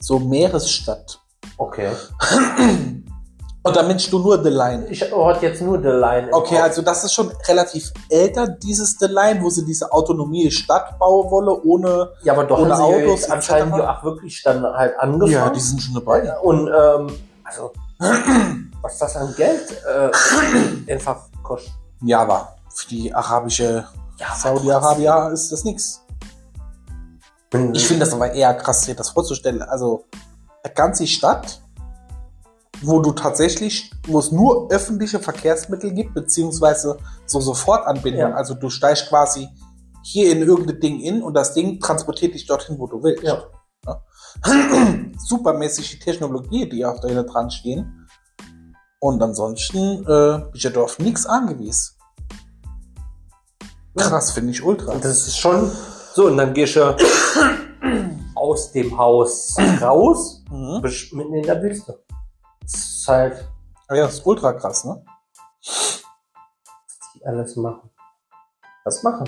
[0.00, 1.20] so Meeresstadt.
[1.56, 1.90] Okay.
[3.62, 4.86] Und da du nur The Line.
[4.88, 6.28] Ich hatte jetzt nur The Line.
[6.32, 6.64] Okay, Kopf.
[6.64, 11.30] also das ist schon relativ älter, dieses The Line, wo sie diese autonomie Stadt bauen
[11.30, 12.10] wolle, ohne.
[12.22, 15.32] Ja, aber doch ohne haben sie ja Autos anscheinend ja auch wirklich dann halt angefangen.
[15.32, 16.38] Ja, die sind schon dabei.
[16.38, 17.72] Und ähm, also,
[18.80, 21.74] was das an Geld äh, einfach kostet.
[22.02, 23.84] Ja, aber für die arabische
[24.18, 26.02] Ja, aber Saudi-Arabien ist das nichts.
[27.72, 29.60] Ich finde das aber eher krass, dir das vorzustellen.
[29.60, 30.06] Also,
[30.62, 31.59] eine ganze Stadt,
[32.82, 38.30] wo du tatsächlich, wo es nur öffentliche Verkehrsmittel gibt, beziehungsweise so Sofortanbindung.
[38.30, 38.34] Ja.
[38.34, 39.48] Also du steigst quasi
[40.02, 43.22] hier in irgendein Ding in und das Ding transportiert dich dorthin, wo du willst.
[43.22, 43.42] Ja.
[45.18, 48.06] Supermäßige Technologie, die auf da dran stehen.
[49.00, 51.96] Und ansonsten äh, bin ich ja auf nichts angewiesen.
[53.96, 54.92] Krass, finde ich ultra.
[54.92, 55.70] Und das ist schon
[56.14, 56.96] so, und dann gehst du
[58.34, 60.82] aus dem Haus raus, Mhm.
[61.12, 62.00] mitten in der Wüste.
[63.00, 63.48] Ist halt,
[63.88, 65.02] Ja, das ist ultra krass, ne?
[65.64, 66.02] was
[67.14, 67.88] die alles machen.
[68.84, 69.24] Was machen?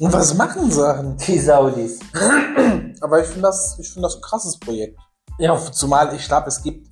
[0.00, 1.16] Und was machen Sachen?
[1.18, 2.00] Die Saudis.
[3.00, 4.98] Aber ich finde das, ich finde das ein krasses Projekt.
[5.38, 5.56] Ja.
[5.70, 6.90] Zumal ich glaube, es gibt,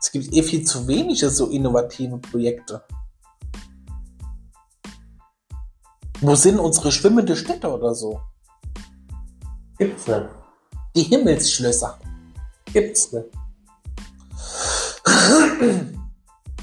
[0.00, 2.82] es gibt eh viel zu wenige so innovative Projekte.
[6.20, 8.20] Wo sind unsere schwimmende Städte oder so?
[9.78, 10.28] Gibt's nicht.
[10.96, 11.96] Die Himmelsschlösser.
[12.72, 13.28] Gibt's nicht.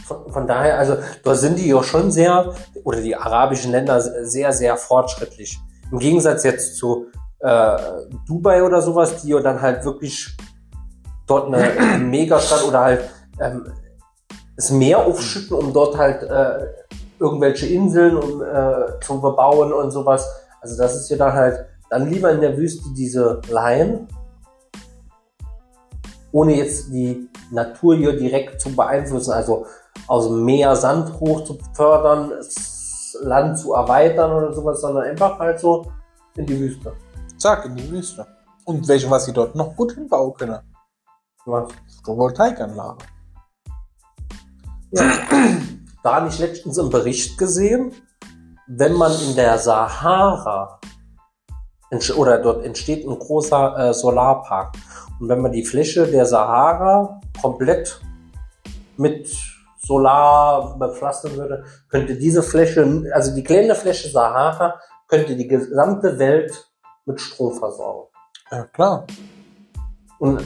[0.06, 4.52] Von, von daher, also da sind die ja schon sehr, oder die arabischen Länder sehr,
[4.52, 5.60] sehr fortschrittlich.
[5.92, 7.08] Im Gegensatz jetzt zu
[7.40, 7.78] äh,
[8.28, 10.36] Dubai oder sowas, die ja dann halt wirklich
[11.28, 13.72] dort eine Megastadt oder halt ähm,
[14.56, 16.68] das Meer aufschütten, um dort halt äh,
[17.20, 20.28] irgendwelche Inseln um, äh, zu bebauen und sowas.
[20.62, 24.08] Also das ist ja dann halt dann lieber in der Wüste diese Laien,
[26.32, 29.66] ohne jetzt die Natur hier direkt zu beeinflussen, also
[30.08, 35.38] aus dem Meer Sand hoch zu fördern, das Land zu erweitern oder sowas, sondern einfach
[35.40, 35.92] halt so
[36.36, 36.94] in die Wüste.
[37.38, 38.26] Zack, in die Wüste.
[38.66, 40.60] Und welche, was sie dort noch gut hinbauen können.
[41.46, 41.70] Was?
[41.98, 43.06] Photovoltaikanlage.
[46.04, 47.94] Da habe ich letztens im Bericht gesehen,
[48.68, 50.80] wenn man in der Sahara
[52.16, 54.74] oder dort entsteht ein großer äh, Solarpark
[55.20, 58.02] und wenn man die Fläche der Sahara komplett
[58.98, 59.30] mit
[59.84, 66.52] Solar bepflastern würde, könnte diese Fläche, also die kleine Fläche Sahara, könnte die gesamte Welt
[67.06, 68.08] mit Strom versorgen.
[68.52, 69.06] Ja, klar.
[70.20, 70.42] Und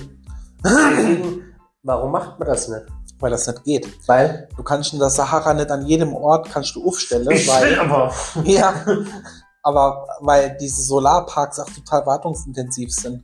[0.64, 2.86] deswegen, warum macht man das nicht?
[3.20, 4.08] Weil das nicht geht.
[4.08, 8.14] Weil Du kannst in der Sahara nicht an jedem Ort kannst du aufstellen, weil, aber
[8.44, 8.74] ja,
[9.66, 13.24] aber weil diese Solarparks auch total wartungsintensiv sind.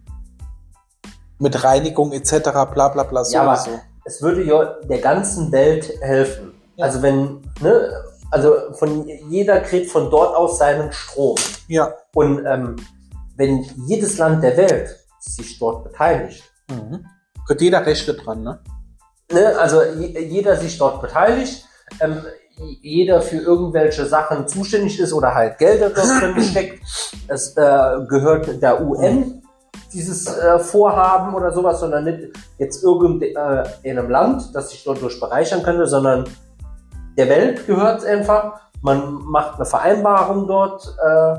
[1.39, 2.49] Mit Reinigung etc.
[2.73, 3.79] bla bla bla Ja, aber- sowieso.
[4.05, 6.53] es würde ja der ganzen Welt helfen.
[6.75, 6.85] Ja.
[6.85, 7.91] Also wenn, ne,
[8.31, 11.35] also von jeder kriegt von dort aus seinen Strom.
[11.67, 11.93] Ja.
[12.15, 12.75] Und ähm,
[13.37, 17.05] wenn jedes Land der Welt sich dort beteiligt, Mhm.
[17.49, 18.59] Hat jeder Rechte dran, ne?
[19.33, 21.65] ne, also je- jeder sich dort beteiligt,
[21.99, 22.21] ähm,
[22.81, 26.81] jeder für irgendwelche Sachen zuständig ist oder halt Gelder dort drin steckt,
[27.27, 29.41] es äh, gehört der UN
[29.93, 35.19] dieses äh, Vorhaben oder sowas, sondern nicht jetzt irgendeinem äh, Land, das sich dort durch
[35.19, 36.25] bereichern könnte, sondern
[37.17, 38.61] der Welt gehört es einfach.
[38.81, 41.35] Man macht eine Vereinbarung dort äh,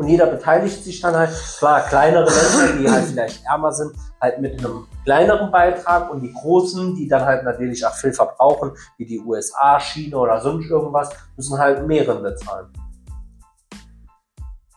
[0.00, 1.30] und jeder beteiligt sich dann halt.
[1.58, 6.32] Klar, kleinere Länder, die halt vielleicht ärmer sind, halt mit einem kleineren Beitrag und die
[6.32, 11.10] großen, die dann halt natürlich auch viel verbrauchen, wie die USA, China oder sonst irgendwas,
[11.36, 12.72] müssen halt mehreren bezahlen.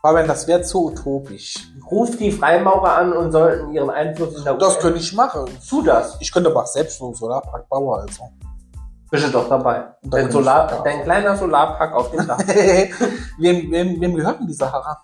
[0.02, 1.70] Aber das wäre zu utopisch.
[1.90, 5.46] Ruft die Freimaurer an und sollten ihren Einfluss in der Das könnte ich machen.
[5.70, 6.18] Tu das.
[6.20, 8.24] Ich könnte aber auch selbst so einen Solarpark bauen, also.
[9.10, 9.86] Bist du doch dabei.
[10.02, 12.40] Dein, Solar, dein kleiner Solarpark auf dem Dach.
[13.38, 14.98] wem, wem, wem gehört denn die Sahara?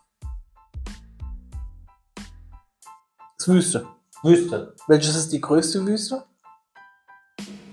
[3.49, 3.85] Wüste.
[4.23, 4.75] Wüste.
[4.87, 6.23] Welches ist die größte Wüste?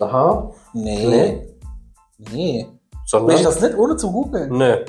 [0.01, 0.53] Aha.
[0.73, 1.07] Nee.
[1.07, 1.59] Nee.
[2.19, 2.67] Nee.
[2.69, 3.37] Will Sondern?
[3.37, 4.57] ich das nicht ohne zu googeln?
[4.57, 4.85] Nee.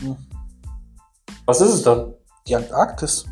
[0.00, 0.16] Hm.
[1.46, 2.14] Was ist es dann?
[2.46, 3.24] Die Antarktis.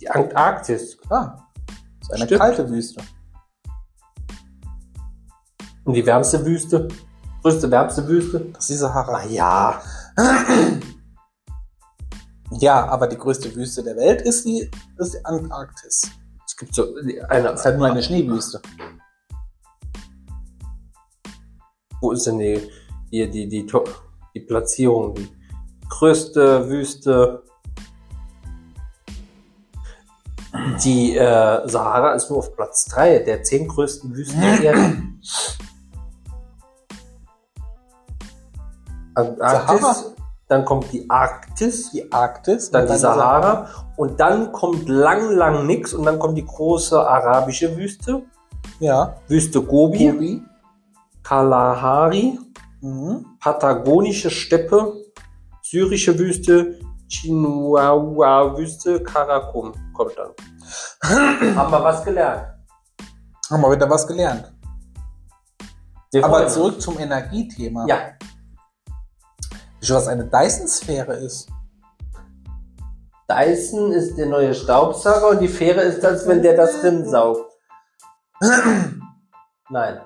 [0.00, 0.98] Die Antarktis.
[0.98, 1.48] Klar.
[2.00, 2.40] Das ist eine Stimmt.
[2.40, 3.02] kalte Wüste.
[5.84, 6.88] Und die wärmste Wüste?
[7.42, 8.40] Größte wärmste Wüste?
[8.52, 9.18] Das ist die Sahara.
[9.18, 9.82] Ah ja.
[12.50, 16.02] Ja, aber die größte Wüste der Welt ist die, ist die Antarktis.
[16.46, 16.94] Es gibt so
[17.28, 17.44] eine.
[17.44, 18.60] Das ist halt nur eine Schneewüste.
[22.00, 22.70] Wo ist denn die,
[23.10, 23.84] hier die, die, To-
[24.34, 25.14] die Platzierung?
[25.14, 25.28] Die
[25.88, 27.42] größte Wüste.
[30.84, 34.96] Die äh, Sahara ist nur auf Platz 3 der zehn größten Wüsten der Erde.
[39.14, 40.13] Antarktis, Sahara?
[40.48, 42.70] Dann kommt die Arktis, Die Arktis.
[42.70, 46.98] dann und die Sahara und dann kommt lang, lang nix und dann kommt die große
[47.00, 48.22] arabische Wüste,
[48.80, 49.14] Ja.
[49.28, 50.42] Wüste Gobi, Gobi.
[51.22, 52.38] Kalahari,
[52.80, 53.24] Mhm.
[53.40, 54.92] patagonische Steppe,
[55.62, 56.78] syrische Wüste,
[57.08, 60.30] Chihuahua-Wüste, Karakum kommt dann.
[61.56, 62.44] Haben wir was gelernt.
[63.50, 64.52] Haben wir wieder was gelernt.
[66.22, 67.86] Aber zurück zum Energiethema.
[67.86, 67.98] Ja,
[69.84, 71.46] Wisst ihr, was eine Dyson-Sphäre ist?
[73.28, 77.52] Dyson ist der neue Staubsauger und die Fähre ist das, wenn der das drin saugt.
[79.68, 80.00] Nein.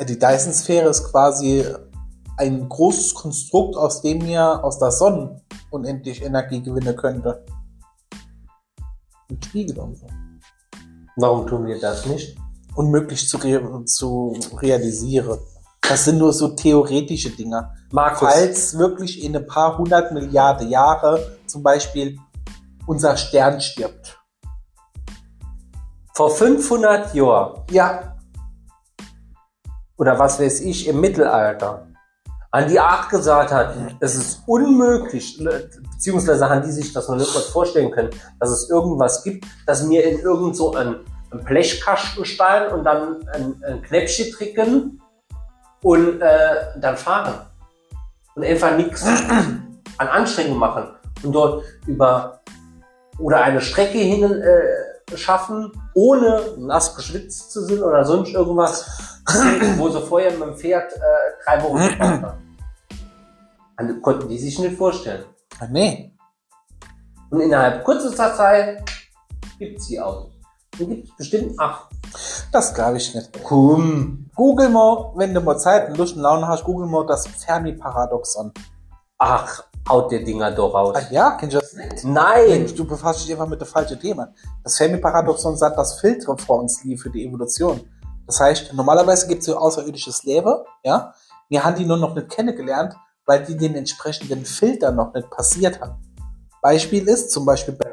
[0.00, 1.66] Die Dyson-Sphäre ist quasi
[2.38, 7.44] ein großes Konstrukt, aus dem ihr aus der Sonne unendlich Energie gewinnen könnte.
[9.28, 10.06] Mit Spiegel und so.
[11.16, 12.38] Warum tun wir das nicht?
[12.74, 15.40] Unmöglich zu, re zu realisieren.
[15.88, 17.70] Das sind nur so theoretische Dinge.
[17.90, 22.18] Markus, Falls wirklich in ein paar hundert Milliarden Jahre zum Beispiel
[22.86, 24.18] unser Stern stirbt.
[26.14, 28.16] vor 500 Jahren Ja,
[29.96, 31.86] oder was weiß ich im Mittelalter
[32.50, 35.38] an die Art gesagt hat, es ist unmöglich,
[35.92, 39.88] beziehungsweise haben die sich das noch nicht mal vorstellen können, dass es irgendwas gibt, dass
[39.88, 40.96] wir in irgend so ein,
[41.44, 44.97] Blechkasten steigen und dann ein, ein Knäppchen trinken
[45.82, 47.34] und äh, dann fahren.
[48.34, 49.04] Und einfach nichts
[49.98, 50.88] an Anstrengung machen.
[51.22, 52.40] Und dort über
[53.18, 58.86] oder eine Strecke hin äh, schaffen, ohne nass geschwitzt zu sind oder sonst irgendwas,
[59.76, 60.98] wo sie vorher mit dem Pferd äh,
[61.44, 62.58] drei Wochen gefahren haben.
[63.80, 65.24] Und konnten die sich nicht vorstellen.
[65.60, 66.12] Ah, nee.
[67.30, 68.82] Und innerhalb kürzester Zeit
[69.58, 70.00] gibt's die
[70.78, 71.88] Und gibt's bestimmt ach,
[72.52, 73.30] Das glaube ich nicht.
[73.44, 77.26] komm, Google mal, wenn du mal Zeit und Lust und Laune hast, Google mal das
[77.26, 78.52] Fermi-Paradoxon.
[79.18, 80.96] ach, haut der Dinger doch raus.
[80.98, 82.04] Ach ja, kennst du das nicht?
[82.04, 82.70] Nein!
[82.76, 84.28] Du befasst dich einfach mit den falschen Themen.
[84.62, 87.80] Das Fermi-Paradoxon sagt, dass Filter vor uns liegen für die Evolution.
[88.26, 91.14] Das heißt, normalerweise gibt es so außerirdisches Leben, ja.
[91.48, 95.80] Wir haben die nur noch nicht kennengelernt, weil die den entsprechenden Filter noch nicht passiert
[95.80, 95.94] haben.
[96.60, 97.87] Beispiel ist zum Beispiel bei.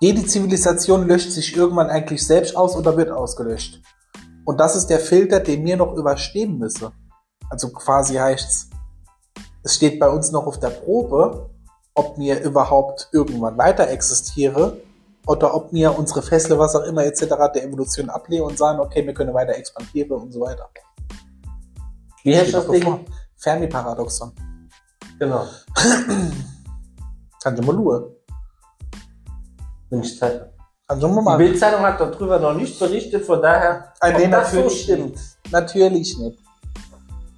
[0.00, 3.82] Jede Zivilisation löscht sich irgendwann eigentlich selbst aus oder wird ausgelöscht.
[4.44, 6.88] Und das ist der Filter, den wir noch überstehen müssen.
[7.50, 8.70] Also quasi heißt's,
[9.62, 11.50] es steht bei uns noch auf der Probe,
[11.94, 14.72] ob wir überhaupt irgendwann weiter existieren
[15.26, 17.26] oder ob wir unsere Fessel, was auch immer etc.
[17.54, 20.70] der Evolution ablehnen und sagen, okay, wir können weiter expandieren und so weiter.
[22.22, 22.68] Wie heißt das.
[22.68, 23.04] Ding?
[23.36, 24.32] Fermi-Paradoxon.
[25.18, 25.44] Genau.
[27.42, 28.17] Kann ich mal lure.
[29.90, 30.18] Ich
[31.22, 31.38] mal Die.
[31.38, 35.18] Bildzeitung hat darüber noch nicht berichtet, von daher, Ah, nee, ob das so stimmt.
[35.50, 36.38] Natürlich nicht.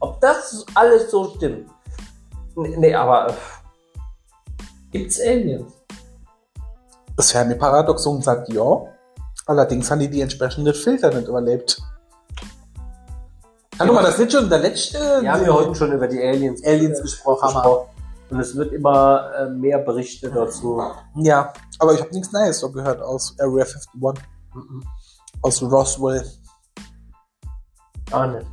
[0.00, 1.68] Ob das alles so stimmt.
[2.56, 3.32] Nee, nee aber äh,
[4.92, 5.72] gibt's Aliens?
[7.16, 8.82] Das Fermi-Paradoxon sagt ja.
[9.46, 11.82] Allerdings haben die die entsprechenden Filter nicht überlebt.
[13.78, 16.64] Hallo, mal das nicht schon der letzte Wir haben ja heute schon über die Aliens,
[16.64, 17.46] Aliens gesprochen.
[17.48, 17.99] gesprochen.
[18.30, 20.80] Und es wird immer äh, mehr Berichte dazu.
[21.16, 24.82] Ja, aber ich habe nichts Neues so gehört aus Area 51, Mhm.
[25.42, 26.24] aus Roswell,
[28.12, 28.46] Ah, nicht.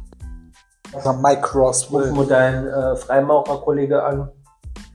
[0.93, 2.11] oder Mike Ruf Roswell.
[2.11, 4.29] mal deinen äh, Freimaurerkollege an.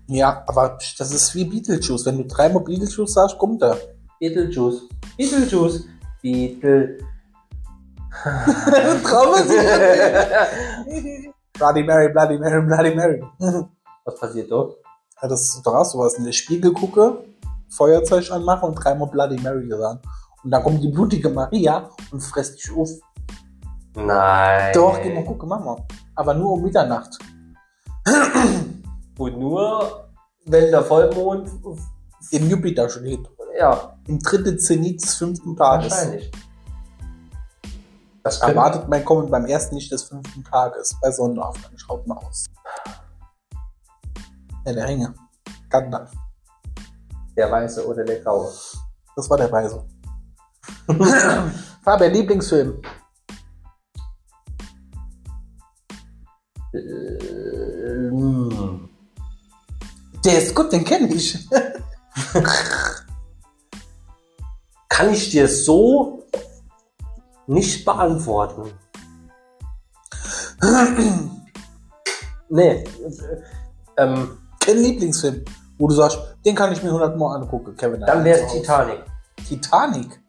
[0.09, 2.07] Ja, aber das ist wie Beetlejuice.
[2.07, 3.76] Wenn du dreimal Beetlejuice sagst, kommt er.
[4.20, 4.82] Beetlejuice.
[5.16, 5.84] Beetlejuice.
[6.22, 6.98] Beetle.
[11.54, 13.22] Bloody Mary, Bloody Mary, Bloody Mary.
[14.05, 14.76] Was passiert dort?
[15.20, 16.14] Ja, das ist doch auch sowas.
[16.14, 17.24] In den Spiegel gucke,
[17.68, 20.00] Feuerzeug anmache und dreimal Bloody Mary sagen.
[20.42, 22.90] Und dann kommt die blutige Maria und frisst dich auf.
[23.94, 24.72] Nein.
[24.74, 25.76] Doch, geh mal gucken, Mama.
[26.14, 27.18] Aber nur um Mitternacht.
[29.18, 30.09] Und nur,
[30.46, 31.50] wenn der Vollmond.
[32.30, 33.28] Im Jupiter steht.
[33.59, 35.90] Ja, Im dritten Zenit des fünften Tages.
[35.92, 36.30] wahrscheinlich.
[38.22, 40.96] Das Erwartet mein Kommen beim ersten nicht des fünften Tages.
[41.00, 41.76] Bei Sonnenaufgang.
[41.76, 42.46] Schaut mal aus.
[44.64, 45.14] Ja, der Ringe.
[45.68, 46.10] Gandalf.
[47.36, 48.52] Der weiße oder der graue?
[49.16, 49.84] Das war der Weise.
[51.82, 52.80] Fabian, Lieblingsfilm.
[56.74, 57.42] Ähm,
[60.24, 61.48] Der ist gut, den kenne ich.
[64.88, 66.22] Kann ich dir so
[67.46, 68.72] nicht beantworten.
[72.48, 72.84] nee.
[72.84, 72.86] äh,
[73.96, 75.44] Ähm, Kein Lieblingsfilm,
[75.78, 78.00] wo du sagst, den kann ich mir 100 Mal angucken, Kevin.
[78.00, 79.02] dann wäre es Titanic.
[79.48, 80.20] Titanic.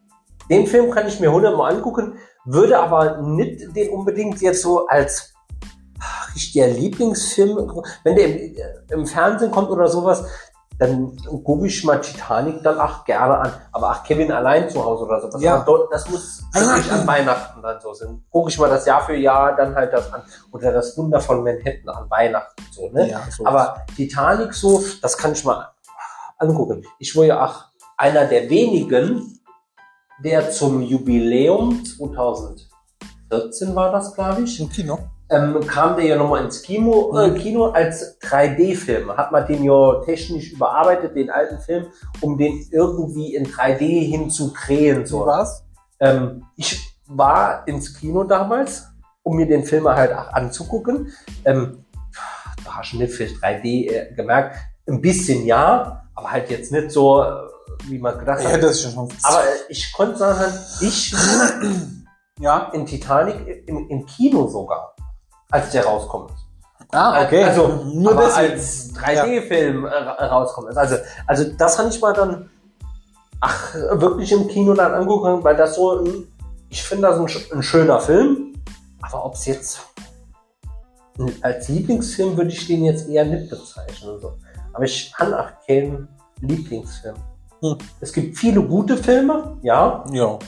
[0.50, 5.32] Den Film kann ich mir hundertmal angucken, würde aber nicht den unbedingt jetzt so als
[6.34, 8.54] richtiger Lieblingsfilm, wenn der im,
[8.90, 10.24] im Fernsehen kommt oder sowas,
[10.78, 13.52] dann gucke ich mal Titanic dann ach gerne an.
[13.72, 15.40] Aber ach, Kevin allein zu Hause oder sowas.
[15.42, 15.60] Ja.
[15.64, 18.24] Dort- Das muss wirklich an Weihnachten dann so sein.
[18.30, 20.22] Gucke ich mal das Jahr für Jahr dann halt das an.
[20.52, 23.08] Oder das Wunder von Manhattan an Weihnachten so, ne?
[23.08, 23.46] Ja, so.
[23.46, 25.68] Aber Titanic so, das kann ich mal
[26.38, 26.82] angucken.
[26.98, 27.64] Ich war ja auch
[27.96, 29.40] einer der wenigen,
[30.24, 34.98] der zum Jubiläum 2014 war das, glaube ich, im Kino.
[35.30, 39.16] Ähm, kam der ja nochmal ins Kino, äh, Kino als 3D-Film.
[39.16, 41.86] Hat man den ja technisch überarbeitet, den alten Film,
[42.20, 45.06] um den irgendwie in 3D hinzudrehen.
[45.06, 45.64] So war's.
[46.00, 48.88] Ähm, ich war ins Kino damals,
[49.22, 51.12] um mir den Film halt auch anzugucken.
[51.44, 51.84] Ähm,
[52.64, 54.56] da hast du nicht für 3D äh, gemerkt.
[54.86, 57.32] Ein bisschen ja, aber halt jetzt nicht so, äh,
[57.88, 58.54] wie man gedacht Ich hat.
[58.54, 59.08] hätte es schon.
[59.22, 61.14] Aber äh, ich konnte sagen, ich
[62.40, 62.70] ja.
[62.72, 64.93] in Titanic im, im Kino sogar,
[65.50, 66.30] als der rauskommt.
[66.92, 67.44] Ah, okay.
[67.44, 68.52] Also nur aber deswegen.
[68.52, 70.76] als 3D-Film äh, ra- rauskommt.
[70.76, 72.50] Also, also das habe ich mal dann
[73.40, 76.28] ach, wirklich im Kino dann angucken, weil das so, ein,
[76.68, 78.54] ich finde das ein, ein schöner Film,
[79.02, 79.80] aber ob es jetzt
[81.42, 84.18] als Lieblingsfilm würde ich den jetzt eher nicht bezeichnen.
[84.20, 84.34] So.
[84.72, 86.08] Aber ich kann auch keinen
[86.40, 87.14] Lieblingsfilm.
[87.60, 87.78] Hm.
[88.00, 90.38] Es gibt viele gute Filme, ja, Ja.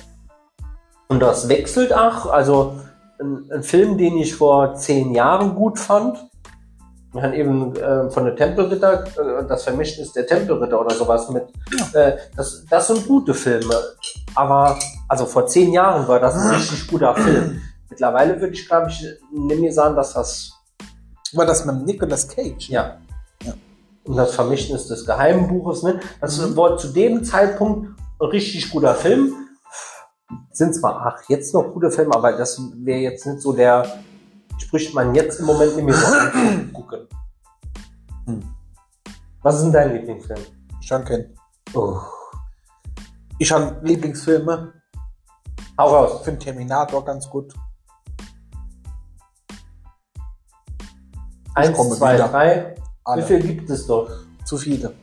[1.08, 2.26] und das wechselt auch.
[2.26, 2.80] Also
[3.20, 6.18] ein, ein Film, den ich vor zehn Jahren gut fand.
[7.12, 11.44] Wir haben eben äh, von der Tempelritter, äh, das Vermächtnis der Tempelritter oder sowas mit.
[11.94, 13.74] Äh, das, das sind gute Filme.
[14.34, 17.62] Aber also vor zehn Jahren war das ein richtig guter Film.
[17.88, 19.02] Mittlerweile würde ich, glaube ich,
[19.32, 20.52] mehr sagen, dass das
[21.32, 22.68] War das mit Nicolas Cage?
[22.68, 22.98] ja.
[23.44, 23.54] Ja.
[24.04, 26.00] Und das Vermächtnis des Geheimbuches, ne?
[26.20, 26.56] Das Mhm.
[26.56, 27.88] war zu dem Zeitpunkt
[28.20, 29.32] ein richtig guter Film.
[30.50, 33.86] Sind zwar, ach, jetzt noch gute Filme, aber das wäre jetzt nicht so der,
[34.58, 37.08] spricht man jetzt im Moment so angucken.
[38.24, 38.42] Hm.
[39.42, 40.40] Was ist denn dein Lieblingsfilm?
[40.80, 41.34] Schon kennen.
[41.74, 42.00] Oh.
[43.38, 44.72] Ich habe Lieblingsfilme.
[45.78, 46.16] Hau raus.
[46.18, 47.52] Ich finde Terminator ganz gut.
[51.54, 52.28] Eins, zwei, wieder.
[52.28, 52.74] drei.
[52.76, 53.22] Wie Alle.
[53.22, 54.10] viel gibt es doch?
[54.44, 54.94] Zu viele.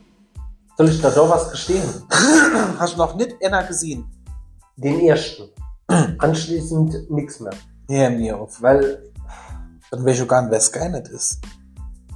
[0.76, 1.82] Soll ich da doch was gestehen?
[2.78, 4.10] Hast du noch nicht einer gesehen?
[4.76, 5.44] Den ersten.
[6.18, 7.52] Anschließend nichts mehr.
[7.88, 8.60] Nee, mir auf.
[8.62, 9.10] Weil
[9.90, 11.40] Dann weiß ich gar nicht, wer Skynet ist.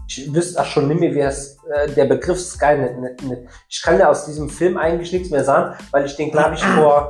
[0.09, 3.43] Ich wüsste auch schon nicht mehr, wer es, äh, der Begriff Skynet nicht, nicht.
[3.69, 6.63] Ich kann ja aus diesem Film eigentlich nichts mehr sagen, weil ich den, glaube ich,
[6.77, 7.09] vor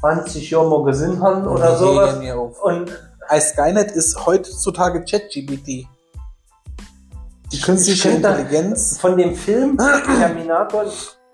[0.00, 2.18] 20 Jahren mal gesehen habe oder Nee, sowas.
[2.18, 2.60] mir auf.
[2.62, 2.90] Und
[3.28, 5.86] Als Skynet ist heutzutage ChatGPT.
[7.52, 8.98] Die künstliche ich Intelligenz.
[8.98, 9.78] von dem Film
[10.18, 10.84] Terminator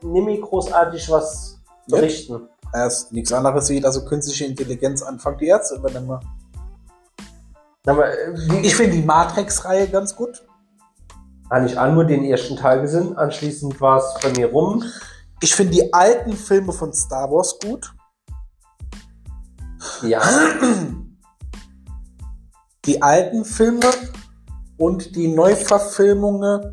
[0.03, 1.97] nicht mehr großartig was Ja.
[1.97, 2.35] berichten.
[2.35, 6.21] Er ist nichts anderes wie, also künstliche Intelligenz anfängt die Ärzte übernehmen.
[7.87, 10.47] Aber äh, Ich finde die Matrix-Reihe ganz gut.
[11.51, 13.17] habe ich auch nur den ersten Teil gesehen.
[13.17, 14.85] Anschließend war es bei mir rum.
[15.43, 17.93] Ich finde die alten Filme von Star Wars gut.
[20.03, 20.23] Ja,
[22.87, 23.91] Die alten Filme
[24.79, 26.73] und die Neuverfilmungen.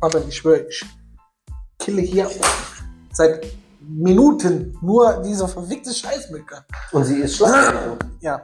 [0.00, 0.84] Aber ich schwöre, ich
[1.78, 2.30] kille hier
[3.12, 3.46] seit
[3.88, 6.64] Minuten nur diese verfickte Scheißmücke.
[6.92, 7.72] und sie ist schlecht.
[8.20, 8.40] Ja.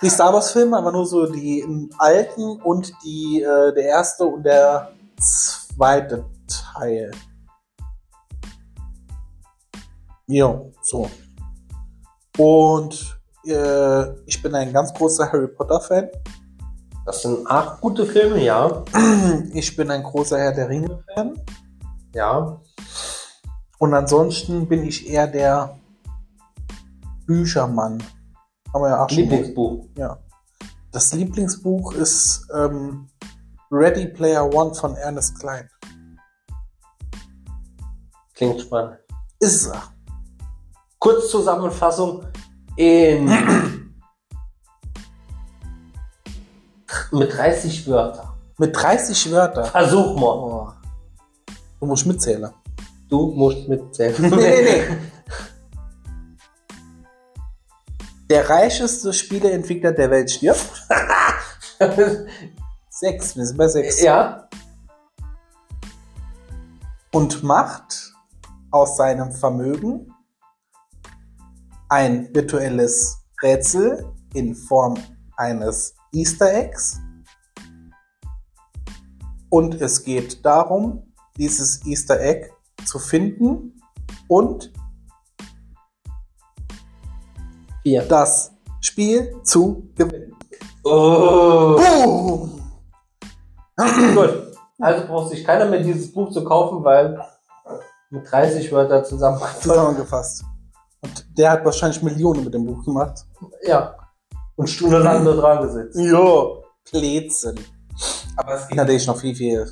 [0.00, 4.42] Die Star Wars Filme, aber nur so die alten und die äh, der erste und
[4.44, 7.10] der zweite Teil.
[10.26, 11.10] Jo, so.
[12.38, 16.08] Und äh, ich bin ein ganz großer Harry Potter Fan.
[17.04, 18.84] Das sind acht gute Filme, ja.
[19.52, 21.38] Ich bin ein großer Herr der Ringe Fan.
[22.14, 22.60] Ja.
[23.82, 25.76] Und ansonsten bin ich eher der
[27.26, 28.00] Büchermann.
[28.72, 29.88] Haben wir ja auch schon Lieblingsbuch.
[29.96, 30.18] Ja.
[30.92, 33.08] Das Lieblingsbuch ist ähm,
[33.72, 35.68] Ready Player One von Ernest Klein.
[38.34, 38.98] Klingt spannend.
[39.40, 39.82] Ist er.
[41.00, 42.24] Kurzzusammenfassung
[42.76, 43.26] in
[47.10, 48.28] mit 30 Wörtern.
[48.58, 49.64] Mit 30 Wörtern.
[49.64, 50.38] Versuch mal.
[50.38, 50.70] Oh.
[51.80, 52.52] Du musst mitzählen.
[53.12, 54.14] Du musst mitzählen.
[54.22, 54.96] Nee, nee, nee.
[58.30, 60.88] Der reicheste Spieleentwickler der Welt stirbt.
[62.88, 64.00] Sechs, wir sind bei sechs.
[64.00, 64.48] ja.
[67.12, 68.14] Und macht
[68.70, 70.10] aus seinem Vermögen
[71.90, 74.96] ein virtuelles Rätsel in Form
[75.36, 76.98] eines Easter Eggs.
[79.50, 82.48] Und es geht darum, dieses Easter Egg
[82.84, 83.80] zu finden
[84.28, 84.72] und
[87.82, 88.02] Vier.
[88.02, 90.36] das Spiel zu gewinnen.
[90.84, 91.76] Oh.
[91.76, 92.62] Boom!
[94.14, 94.52] Gut.
[94.78, 97.24] Also braucht sich keiner mehr dieses Buch zu kaufen, weil
[98.10, 99.40] mit 30 Wörter zusammen.
[99.60, 100.44] Zusammengefasst.
[101.00, 103.24] Und der hat wahrscheinlich Millionen mit dem Buch gemacht.
[103.62, 103.96] Ja.
[104.56, 105.98] Und stundenlang nur dran gesetzt.
[105.98, 107.58] Jo, Plätzen.
[108.36, 109.66] Aber es geht natürlich noch viel, viel,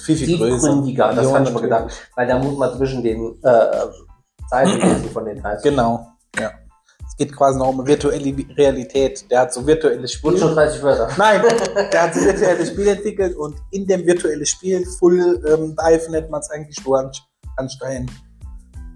[0.00, 0.68] viel, viel größer.
[0.68, 1.62] Tiefgründiger, das fand ich mal natürlich.
[1.62, 2.10] gedacht.
[2.14, 3.86] Weil da muss man zwischen den äh,
[4.50, 5.70] Seiten lesen von den 30.
[5.70, 6.06] Genau,
[6.38, 6.50] ja.
[7.08, 9.30] Es geht quasi noch um virtuelle Realität.
[9.30, 10.38] Der hat so virtuelle Und Spiele.
[10.38, 11.08] schon 30 Wörter.
[11.16, 11.42] Nein,
[11.92, 16.30] der hat so virtuelle Spiele entwickelt und in dem virtuellen Spiel, Full ähm, Dive nennt
[16.30, 17.22] man es eigentlich, du kannst
[17.56, 18.10] kannst dahin.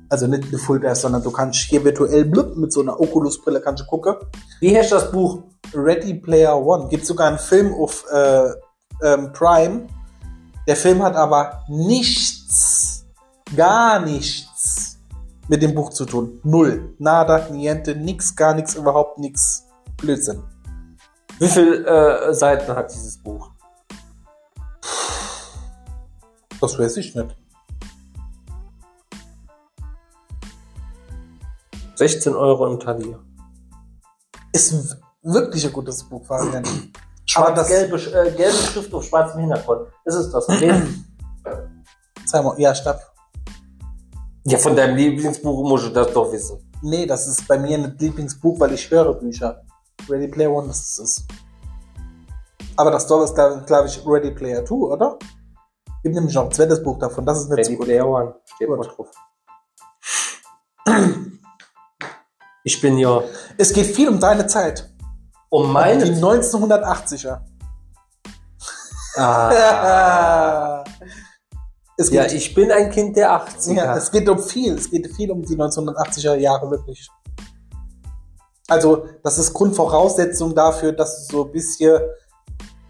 [0.09, 3.61] Also nicht eine Full Dive, sondern du kannst hier virtuell blub, mit so einer Oculus-Brille
[3.61, 4.17] kannst du gucken.
[4.61, 5.45] Wie heißt das Buch?
[5.73, 6.89] Ready Player One.
[6.89, 8.51] Gibt sogar einen Film auf äh,
[9.03, 9.87] ähm, Prime.
[10.67, 13.07] Der Film hat aber nichts,
[13.57, 14.99] gar nichts
[15.49, 16.41] mit dem Buch zu tun.
[16.45, 16.95] Null.
[16.99, 19.67] Nada, niente, nix, gar nichts, überhaupt nichts.
[19.97, 20.43] Blödsinn.
[21.39, 23.51] Wie viele äh, Seiten hat dieses Buch?
[26.61, 27.37] Das weiß ich nicht.
[31.95, 33.19] 16 Euro im Talier.
[34.53, 36.65] Ist wirklich ein gutes Buch, Fabian.
[36.65, 39.89] Aber das, Schwarz-gelbe äh, gelbe Schrift auf schwarzem Hintergrund.
[40.05, 40.47] Ist es das?
[42.26, 43.01] Sag mal, ja, stopp.
[44.45, 46.59] ja, von deinem Lieblingsbuch musst du das doch wissen.
[46.83, 49.62] Nee, das ist bei mir ein Lieblingsbuch, weil ich höre Bücher.
[50.09, 51.26] Ready Player One, das ist es.
[52.76, 55.18] Aber das Tolle ist, glaube ich, Ready Player 2, oder?
[56.03, 57.87] Gibt nämlich noch ein zweites Buch davon, das ist nicht so Ready gut.
[57.87, 58.35] Player One.
[58.55, 58.78] Steht Gut.
[58.78, 59.09] mal drauf.
[62.64, 63.22] Ich bin ja
[63.57, 64.89] Es geht viel um deine Zeit.
[65.51, 67.41] Um meine Die 1980er.
[69.17, 70.85] Ah.
[71.97, 73.75] es, Ja, geht, ich bin ein Kind der 80er.
[73.75, 74.75] ja, es geht um viel.
[74.75, 77.09] Es geht viel um die 1980er Jahre wirklich.
[78.69, 82.01] Also, das ist Grundvoraussetzung dafür, dass du so ein bisschen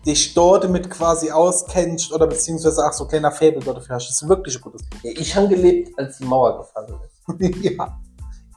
[0.05, 4.09] dich dort mit quasi auskennst oder beziehungsweise auch so ein kleiner Faible dort dafür hast.
[4.09, 4.99] Das ist wirklich ein gutes Buch.
[5.03, 7.65] ich habe gelebt, als die Mauer gefallen ist.
[7.65, 7.99] ja,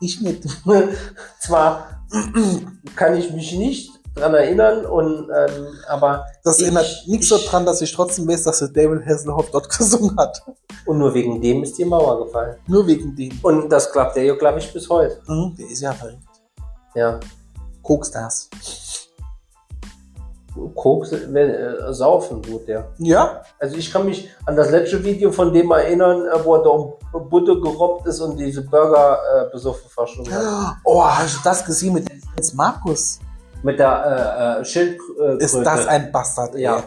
[0.04, 0.44] ich nicht.
[1.40, 1.88] Zwar
[2.96, 7.66] kann ich mich nicht dran erinnern, und, ähm, aber Das Ich- erinnert nichts so dran,
[7.66, 10.44] dass ich trotzdem weiß, dass der David Hasselhoff dort gesungen hat.
[10.86, 12.58] und nur wegen dem ist die Mauer gefallen.
[12.68, 13.32] Nur wegen dem.
[13.42, 15.20] Und das klappt ja, glaube ich, bis heute.
[15.28, 16.20] Mhm, der ist ja verrückt.
[16.94, 17.20] Ja.
[17.82, 18.50] Kokstars.
[20.76, 22.92] Koks, äh, saufen tut der.
[23.00, 23.42] Ja?
[23.60, 26.70] Also ich kann mich an das letzte Video von dem erinnern, äh, wo er da
[26.70, 26.94] um
[27.30, 30.76] Butter gerobbt ist und diese Burger äh, besoffen verschlungen hat.
[30.84, 33.20] Oh, hast du das gesehen mit Jens Markus?
[33.64, 35.44] Mit der äh, äh, Schildkröte.
[35.44, 36.64] Ist das ein Bastard, ey.
[36.64, 36.84] Ja.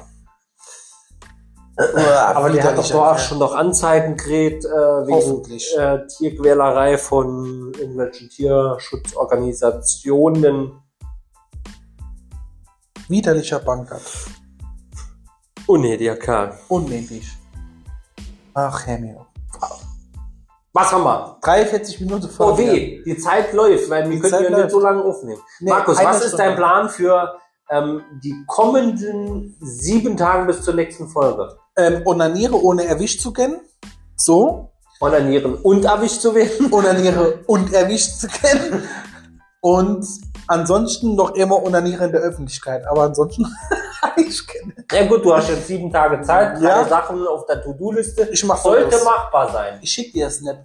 [1.79, 1.83] Oh,
[2.35, 3.19] Aber der hat doch Kerl.
[3.19, 5.45] schon noch Anzeigen gekriegt, äh, wegen
[5.79, 10.73] äh, Tierquälerei von irgendwelchen Tierschutzorganisationen.
[13.09, 14.03] Widerlicher Bankert.
[16.17, 16.59] Kerl.
[16.69, 17.27] Unmöglich.
[18.55, 19.27] Ach, Herr mir.
[20.73, 21.39] Was haben wir?
[21.41, 22.53] 43 Minuten vor.
[22.53, 25.41] Oh weh, die Zeit läuft, weil wir Die können Zeit ja nicht so lange aufnehmen.
[25.61, 27.39] Nee, Markus, was ist dein Plan für
[27.71, 31.57] ähm, die kommenden sieben Tage bis zur nächsten Folge?
[31.77, 33.61] Ähm, onaniere ohne erwischt zu kennen.
[34.17, 34.73] So.
[35.01, 36.73] Onanieren und erwischt zu werden?
[36.73, 38.83] Onaniere und erwischt zu kennen.
[39.63, 40.07] Und
[40.49, 42.87] ansonsten noch immer onaniere in der Öffentlichkeit.
[42.87, 43.47] Aber ansonsten
[44.17, 44.75] ich kenne.
[44.93, 46.85] Ja gut, du hast jetzt sieben Tage Zeit, drei Ja.
[46.89, 48.29] Sachen auf der To-Do-Liste.
[48.33, 49.05] Ich mach Sollte Fotos.
[49.05, 49.79] machbar sein.
[49.83, 50.59] Ich schick dir das nicht.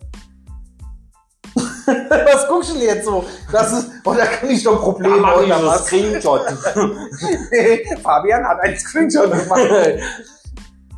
[1.86, 3.24] was guckst du denn jetzt so?
[3.52, 5.86] Das ist, oder kann ich doch Probleme mach ich oder was?
[5.86, 6.42] Screenshot.
[7.52, 9.62] Nee, Fabian hat einen Screenshot gemacht.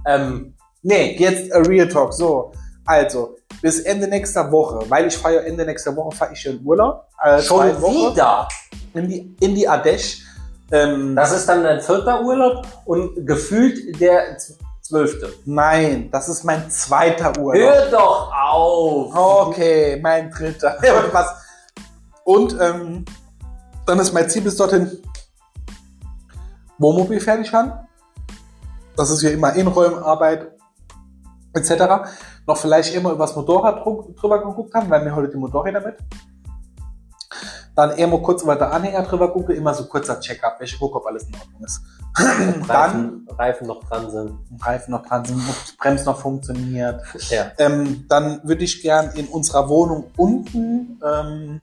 [0.06, 0.54] ähm,
[0.84, 2.14] nee, jetzt a Real Talk.
[2.14, 2.52] So,
[2.86, 3.33] also,
[3.64, 7.08] bis Ende nächster Woche, weil ich fahre ja Ende nächster Woche, fahre ich in Urlaub.
[7.24, 8.46] Äh, schon wieder.
[8.94, 10.22] in die, in die Ardèche.
[10.70, 14.38] Ähm, Das ist dann dein vierter Urlaub und gefühlt der
[14.82, 15.32] zwölfte.
[15.46, 17.64] nein, das ist mein zweiter Urlaub.
[17.64, 19.16] Hör doch auf!
[19.16, 20.76] Okay, mein dritter.
[21.06, 21.28] Und was?
[22.26, 23.06] Und ähm,
[23.86, 24.92] dann ist mein Ziel bis dorthin
[26.80, 27.72] Wohnmobil fertig haben.
[28.98, 30.52] Das ist ja immer Inräumarbeit.
[31.54, 32.10] Etc.
[32.48, 35.96] noch vielleicht immer über das Motorrad drüber geguckt haben, weil wir heute die Motorräder mit.
[37.76, 41.08] Dann immer kurz über der Anhänger drüber gucke, immer so kurzer Check-up, welche gucke, ob
[41.08, 41.82] alles in Ordnung ist.
[42.16, 44.38] Dann Reifen, Reifen noch dran sind.
[44.62, 47.02] Reifen noch dran sind, ob die Bremse noch funktioniert.
[47.30, 47.52] Ja.
[47.58, 51.62] Ähm, dann würde ich gern in unserer Wohnung unten ähm,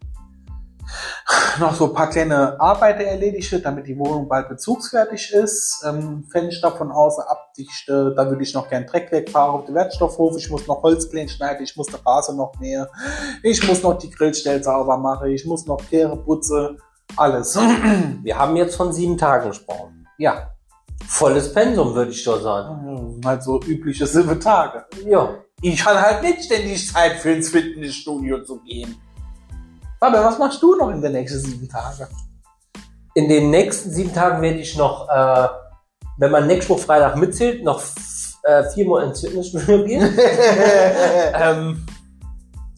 [1.60, 5.84] noch so ein paar kleine Arbeiten erledigt wird, damit die Wohnung bald bezugsfertig ist.
[5.86, 8.14] Ähm, Fenster von außen abdichte.
[8.16, 10.36] Da würde ich noch gern Dreck wegfahren auf den Wertstoffhof.
[10.36, 11.62] Ich muss noch Holzpläne schneiden.
[11.64, 12.86] Ich muss die Rasen noch mähen.
[13.42, 15.30] Ich muss noch die Grillstelle sauber machen.
[15.30, 16.78] Ich muss noch Kehre putzen.
[17.16, 17.56] Alles.
[18.22, 20.06] Wir haben jetzt von sieben Tagen gesprochen.
[20.18, 20.50] ja.
[21.06, 23.20] Volles Pensum, würde ich doch sagen.
[23.24, 24.84] Halt so übliche sieben Tage.
[25.06, 25.34] Ja.
[25.62, 28.96] Ich habe halt nicht ständig Zeit für ins Fitnessstudio zu gehen.
[30.00, 32.06] Aber was machst du noch in den nächsten sieben Tagen?
[33.14, 35.48] In den nächsten sieben Tagen werde ich noch, äh,
[36.16, 37.82] wenn man nächste Woche Freitag mitzählt, noch
[38.44, 40.18] äh, viermal ins Fitnessstudio gehen.
[41.34, 41.86] ähm,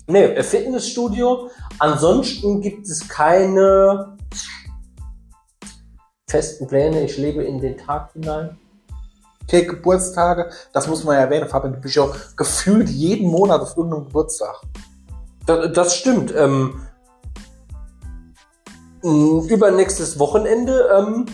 [0.08, 1.48] nee, Fitnessstudio.
[1.78, 4.16] Ansonsten gibt es keine
[6.28, 7.04] festen Pläne.
[7.04, 8.58] Ich lebe in den Tag hinein.
[9.44, 13.76] Okay, Geburtstage, das muss man ja erwähnen, Fabian, du bist ja gefühlt jeden Monat auf
[13.76, 14.54] irgendeinem Geburtstag.
[15.46, 16.32] Das, das stimmt.
[16.34, 16.80] Ähm,
[19.02, 21.26] übernächstes Wochenende, ähm,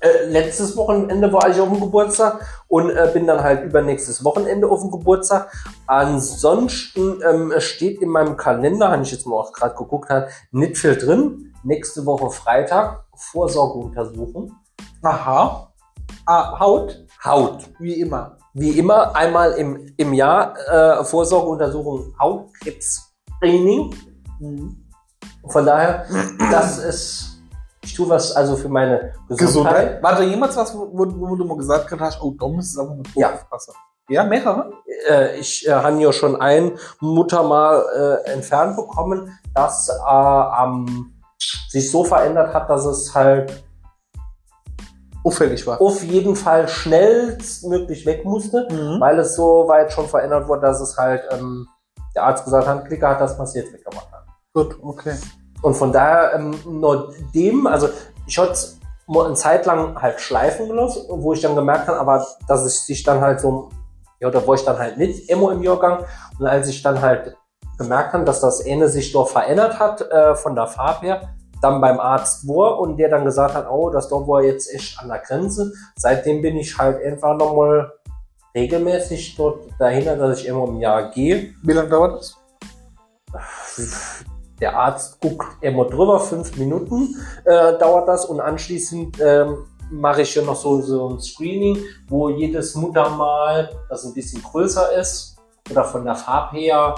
[0.00, 4.68] äh, letztes Wochenende war ich auf dem Geburtstag und äh, bin dann halt übernächstes Wochenende
[4.68, 5.50] auf dem Geburtstag.
[5.86, 10.76] Ansonsten ähm, steht in meinem Kalender, habe ich jetzt mal auch gerade geguckt, hat nicht
[10.76, 11.52] viel drin.
[11.64, 14.52] Nächste Woche Freitag Vorsorgeuntersuchung.
[15.02, 15.72] Aha.
[16.26, 17.68] Ah, Haut, Haut.
[17.80, 18.38] wie immer.
[18.54, 23.94] Wie immer einmal im, im Jahr äh, Vorsorgeuntersuchung Hautkrebs-Training.
[24.38, 24.77] Mhm.
[25.46, 26.04] Von daher,
[26.50, 27.42] das ist,
[27.82, 29.38] ich tue was also für meine Gesundheit.
[29.38, 30.02] Gesundheit.
[30.02, 32.94] War da jemals was, wo, wo, du mal gesagt hast, oh, da muss es aber
[32.94, 33.32] mit Ja.
[33.32, 33.72] aufpassen?
[34.10, 34.72] Ja, mehrere?
[35.08, 37.84] Äh, ich äh, habe ja schon ein Muttermal
[38.26, 41.14] äh, entfernt bekommen, das äh, am
[41.68, 43.64] sich so verändert hat, dass es halt
[45.24, 45.80] Auffällig war.
[45.80, 49.00] auf jeden Fall schnellstmöglich weg musste, Mhm.
[49.00, 51.66] weil es so weit schon verändert wurde, dass es halt ähm,
[52.14, 54.08] der Arzt gesagt hat, Klicker hat das passiert weggemacht.
[54.54, 55.14] Gut, okay.
[55.62, 57.88] Und von daher, ähm, nur dem, also
[58.26, 61.98] ich hatte es mal eine Zeit lang halt schleifen gelassen, wo ich dann gemerkt habe,
[61.98, 63.70] aber dass es sich dann halt so,
[64.20, 66.04] ja, da war ich dann halt nicht immer im Jahrgang.
[66.38, 67.36] Und als ich dann halt
[67.78, 71.80] gemerkt habe, dass das Ende sich doch verändert hat äh, von der Farbe her, dann
[71.80, 75.08] beim Arzt war und der dann gesagt hat, oh, das dort war jetzt echt an
[75.08, 75.72] der Grenze.
[75.96, 77.92] Seitdem bin ich halt einfach nochmal
[78.54, 81.54] regelmäßig dort dahinter, dass ich immer im Jahr gehe.
[81.62, 82.36] Wie lange dauert das?
[84.60, 89.58] Der Arzt guckt immer drüber, fünf Minuten äh, dauert das und anschließend ähm,
[89.90, 91.78] mache ich ja noch so, so ein Screening,
[92.08, 95.36] wo jedes Muttermal, das ein bisschen größer ist
[95.70, 96.94] oder von der Farbe her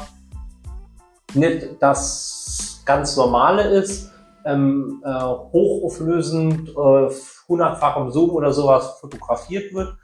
[1.35, 4.11] nicht das ganz normale ist,
[4.45, 7.11] ähm, äh, hochauflösend, äh,
[7.49, 9.95] hundertfachem Zoom oder sowas fotografiert wird.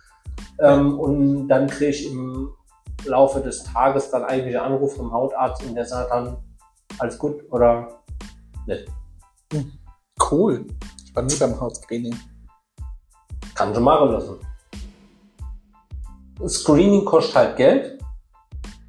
[0.60, 2.50] Ähm, und dann kriege ich im
[3.04, 6.36] Laufe des Tages dann eigentlich einen Anruf vom Hautarzt und der sagt dann,
[6.98, 8.00] alles gut oder
[8.66, 8.86] nicht.
[10.30, 10.66] Cool.
[11.04, 12.18] Ich war nie beim Hautscreening.
[13.54, 14.36] Kann schon machen lassen.
[16.46, 17.98] Screening kostet halt Geld,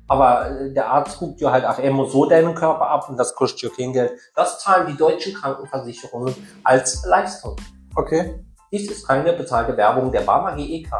[0.07, 3.33] aber äh, der Arzt guckt ja halt auch immer so deinen Körper ab und das
[3.33, 4.11] kostet ja kein Geld.
[4.35, 7.55] Das zahlen die deutschen Krankenversicherungen als Leistung.
[7.95, 8.43] Okay.
[8.69, 10.91] Dies ist keine bezahlte Werbung der Barmer GEK.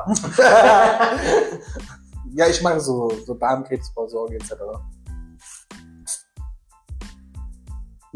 [2.38, 4.52] Ja, ich mache so, so Darmkrebsvorsorge etc.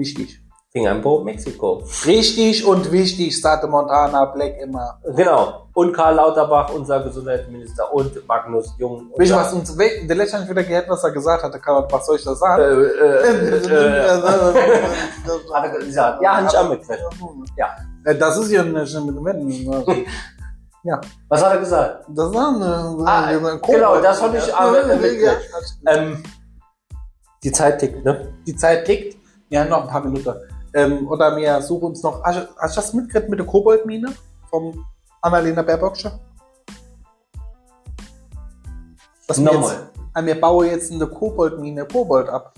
[0.01, 0.41] Wichtig.
[0.71, 1.83] Fingerbo, Mexiko.
[2.05, 4.99] Richtig und wichtig, State Montana, Black immer.
[5.15, 5.67] Genau.
[5.73, 9.11] Und Karl Lauterbach, unser Gesundheitsminister und Magnus Jung.
[9.11, 12.15] Unser- was uns der letzte Mal wieder gehört, was er gesagt hatte, Karl, was soll
[12.15, 12.63] ich da äh, sagen?
[12.63, 14.21] äh, äh,
[15.53, 16.21] hat er gesagt.
[16.23, 17.03] Ja, hab ich auch mitgekriegt.
[17.57, 17.67] Ja.
[18.05, 20.05] Äh, Das ist ja nicht mit dem Wetten.
[21.29, 22.05] Was hat er gesagt?
[22.07, 25.31] Das ist eine, Ah, eine genau, das hab ich Ja, ja.
[25.85, 26.23] Ähm,
[27.43, 28.33] die Zeit tickt, ne?
[28.47, 29.20] Die Zeit tickt.
[29.51, 30.33] Ja, noch ein paar Minuten.
[30.73, 32.23] Ähm, oder wir suchen uns noch.
[32.23, 34.13] Hast, du- hast du das mitgekriegt mit der Koboldmine
[34.49, 34.85] vom
[35.21, 36.11] Annalena Baerbocksche?
[39.27, 42.53] Dass wir jetzt- Ah, wir bauen jetzt eine Koboldmine Kobold ab.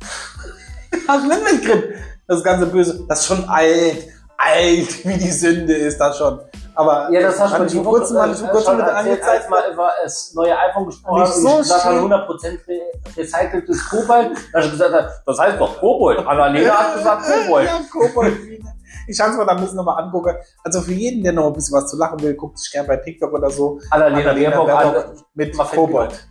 [1.08, 1.98] Hast du nicht mitgekriegt?
[2.26, 3.04] Das ganze Böse.
[3.08, 4.08] Das ist schon alt.
[4.36, 6.40] Alt, wie die Sünde ist das schon.
[6.74, 8.86] Aber Ja, das hast Hab du ich vor kurzem, hab ich vor kurzem mit
[9.22, 12.12] als mal über das neue iPhone gesprochen Nicht hast und so ich gesagt habe, schlimm.
[12.12, 12.80] 100% re
[13.16, 14.30] recyceltes Kobalt.
[14.52, 16.26] Da hast du gesagt, hast, das heißt doch Kobold.
[16.26, 17.66] Annalena hat gesagt Kobold.
[17.66, 18.74] Ja, Koboldmine.
[19.08, 20.34] Ich hab's mir da müssen nochmal angucken.
[20.64, 22.96] Also für jeden, der noch ein bisschen was zu lachen will, guckt sich gerne bei
[22.96, 23.78] TikTok oder so.
[23.90, 26.28] Annalena Baerbock Baerbock mit Kobold.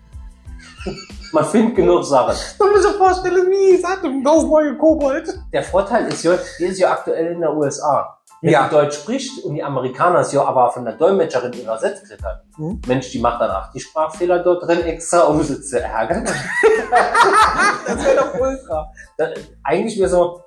[1.32, 2.36] Man findet genug Sachen.
[2.60, 5.40] Du musst dir vorstellen, wie ich sagte, das neue Kobold.
[5.54, 8.18] Der Vorteil ist ja, die ist ja aktuell in der USA.
[8.42, 8.64] Wenn Ja.
[8.68, 12.44] die Deutsch spricht und die Amerikaner es ja aber von der Dolmetscherin übersetzt kriegt hat.
[12.56, 12.82] Hm.
[12.88, 16.28] Mensch, die macht dann auch die Sprachfehler dort drin extra, um sie zu ärgern.
[17.88, 18.92] Das wäre doch ultra.
[19.18, 19.28] Da,
[19.64, 20.42] eigentlich wäre so,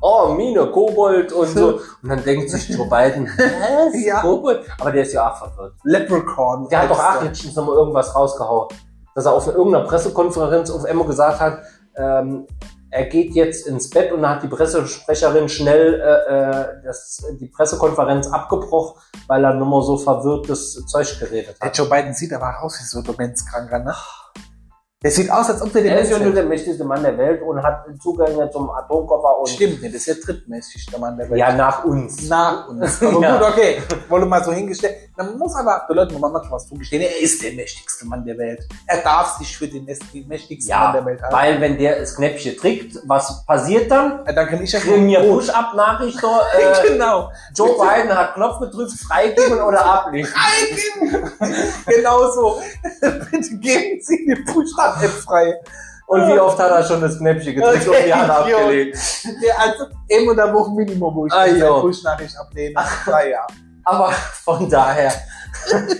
[0.00, 1.80] oh, Mine, Kobold und so.
[2.02, 4.04] Und dann denkt sich Joe Biden, was?
[4.04, 4.20] Ja.
[4.20, 4.64] Kobold?
[4.80, 5.74] Aber der ist ja auch verwirrt.
[5.84, 6.68] Leprechaun.
[6.68, 8.68] Der hat doch auch letztens nochmal irgendwas rausgehauen.
[9.14, 11.58] Dass er auf irgendeiner Pressekonferenz auf einmal gesagt hat,
[11.96, 12.46] ähm,
[12.92, 18.26] er geht jetzt ins Bett und hat die Pressesprecherin schnell äh, äh, das, die Pressekonferenz
[18.26, 21.76] abgebrochen, weil er nochmal so verwirrtes Zeug geredet hat.
[21.76, 23.94] Joe Biden sieht aber aus wie so ein Demenzkranker, ne?
[25.02, 27.42] Der sieht aus, als ob der Er ist ja nur der mächtigste Mann der Welt
[27.42, 31.28] und hat Zugänge zum Atomkoffer und Stimmt nicht, das ist der drittmäßig der Mann der
[31.28, 31.38] Welt.
[31.40, 32.28] ja nach uns.
[32.28, 33.02] nach uns.
[33.02, 33.38] Aber Ja.
[33.38, 33.82] gut, okay.
[34.08, 34.96] Wurde mal so hingestellt.
[35.16, 37.02] Man muss aber den Leuten mal was zugestehen.
[37.02, 38.66] Er ist der mächtigste Mann der Welt.
[38.86, 41.34] Er darf sich für den mächtigsten Ja, Mann der Welt halten.
[41.34, 44.24] Weil wenn der das Knäppchen trägt, was passiert dann?
[44.24, 47.30] Dann kann ich ja Kriegen wir Push-Up-Nachricht, äh, Genau.
[47.54, 50.28] Joe Biden hat Knopf gedrückt, freigeben oder ablehnen.
[51.86, 52.60] genau so.
[53.30, 54.44] Bitte geben Sie die
[55.00, 55.60] Buchstaben frei.
[56.06, 58.96] Und wie oft hat er schon das Knäppchen gedrückt und die Hand Okay, abgelehnt?
[59.40, 61.80] Ja, also eben oder Wochen Minimum, wo ich Ah, jo.
[61.80, 62.74] Push-Nachricht ablehne.
[63.06, 63.46] Ja, ja.
[63.84, 65.12] Aber von daher.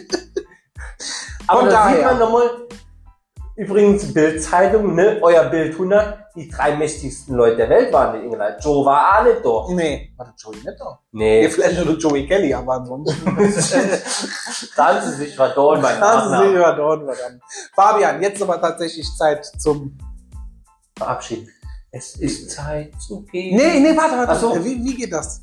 [1.47, 1.97] Aber Von da daher.
[1.97, 2.51] sieht man nochmal,
[3.57, 8.65] übrigens Bild-Zeitung, ne, euer Bild 100, die drei mächtigsten Leute der Welt waren in England.
[8.65, 9.67] Joe war auch nicht da.
[9.75, 10.99] Nee, war der Joey nicht da?
[11.13, 13.25] Nee, Nee, vielleicht nur Joey Kelly, aber ansonsten.
[14.77, 17.43] dann sie sich verdorben beim Lassen Sie über dort, verdammt.
[17.75, 19.97] Fabian, jetzt aber tatsächlich Zeit zum.
[20.97, 21.49] Verabschieden.
[21.91, 23.57] Es ist Zeit zu gehen.
[23.57, 24.33] Nee, nee, warte, warte.
[24.33, 24.65] Ach so.
[24.65, 25.43] Wie, wie geht das?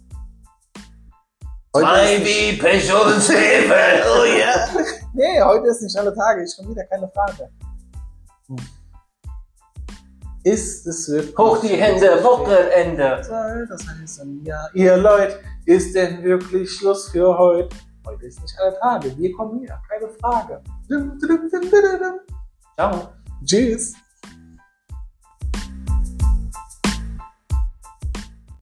[1.72, 4.68] Zwei wie Pech und Zwiebel, oh ja.
[5.14, 6.44] nee, heute ist nicht alle Tage.
[6.44, 7.52] Ich schon wieder keine Frage.
[10.44, 11.38] Ist es wirklich.
[11.38, 13.24] Hoch die Hände, Wochenende.
[13.24, 14.70] Soll Das heißt ein Jahr.
[14.74, 17.76] Ihr Leute, ist denn wirklich Schluss für heute?
[18.06, 19.18] Heute ist nicht alle Tage.
[19.18, 20.62] Wir kommen wieder, keine Frage.
[22.76, 23.10] Ciao.
[23.46, 23.94] Tschüss.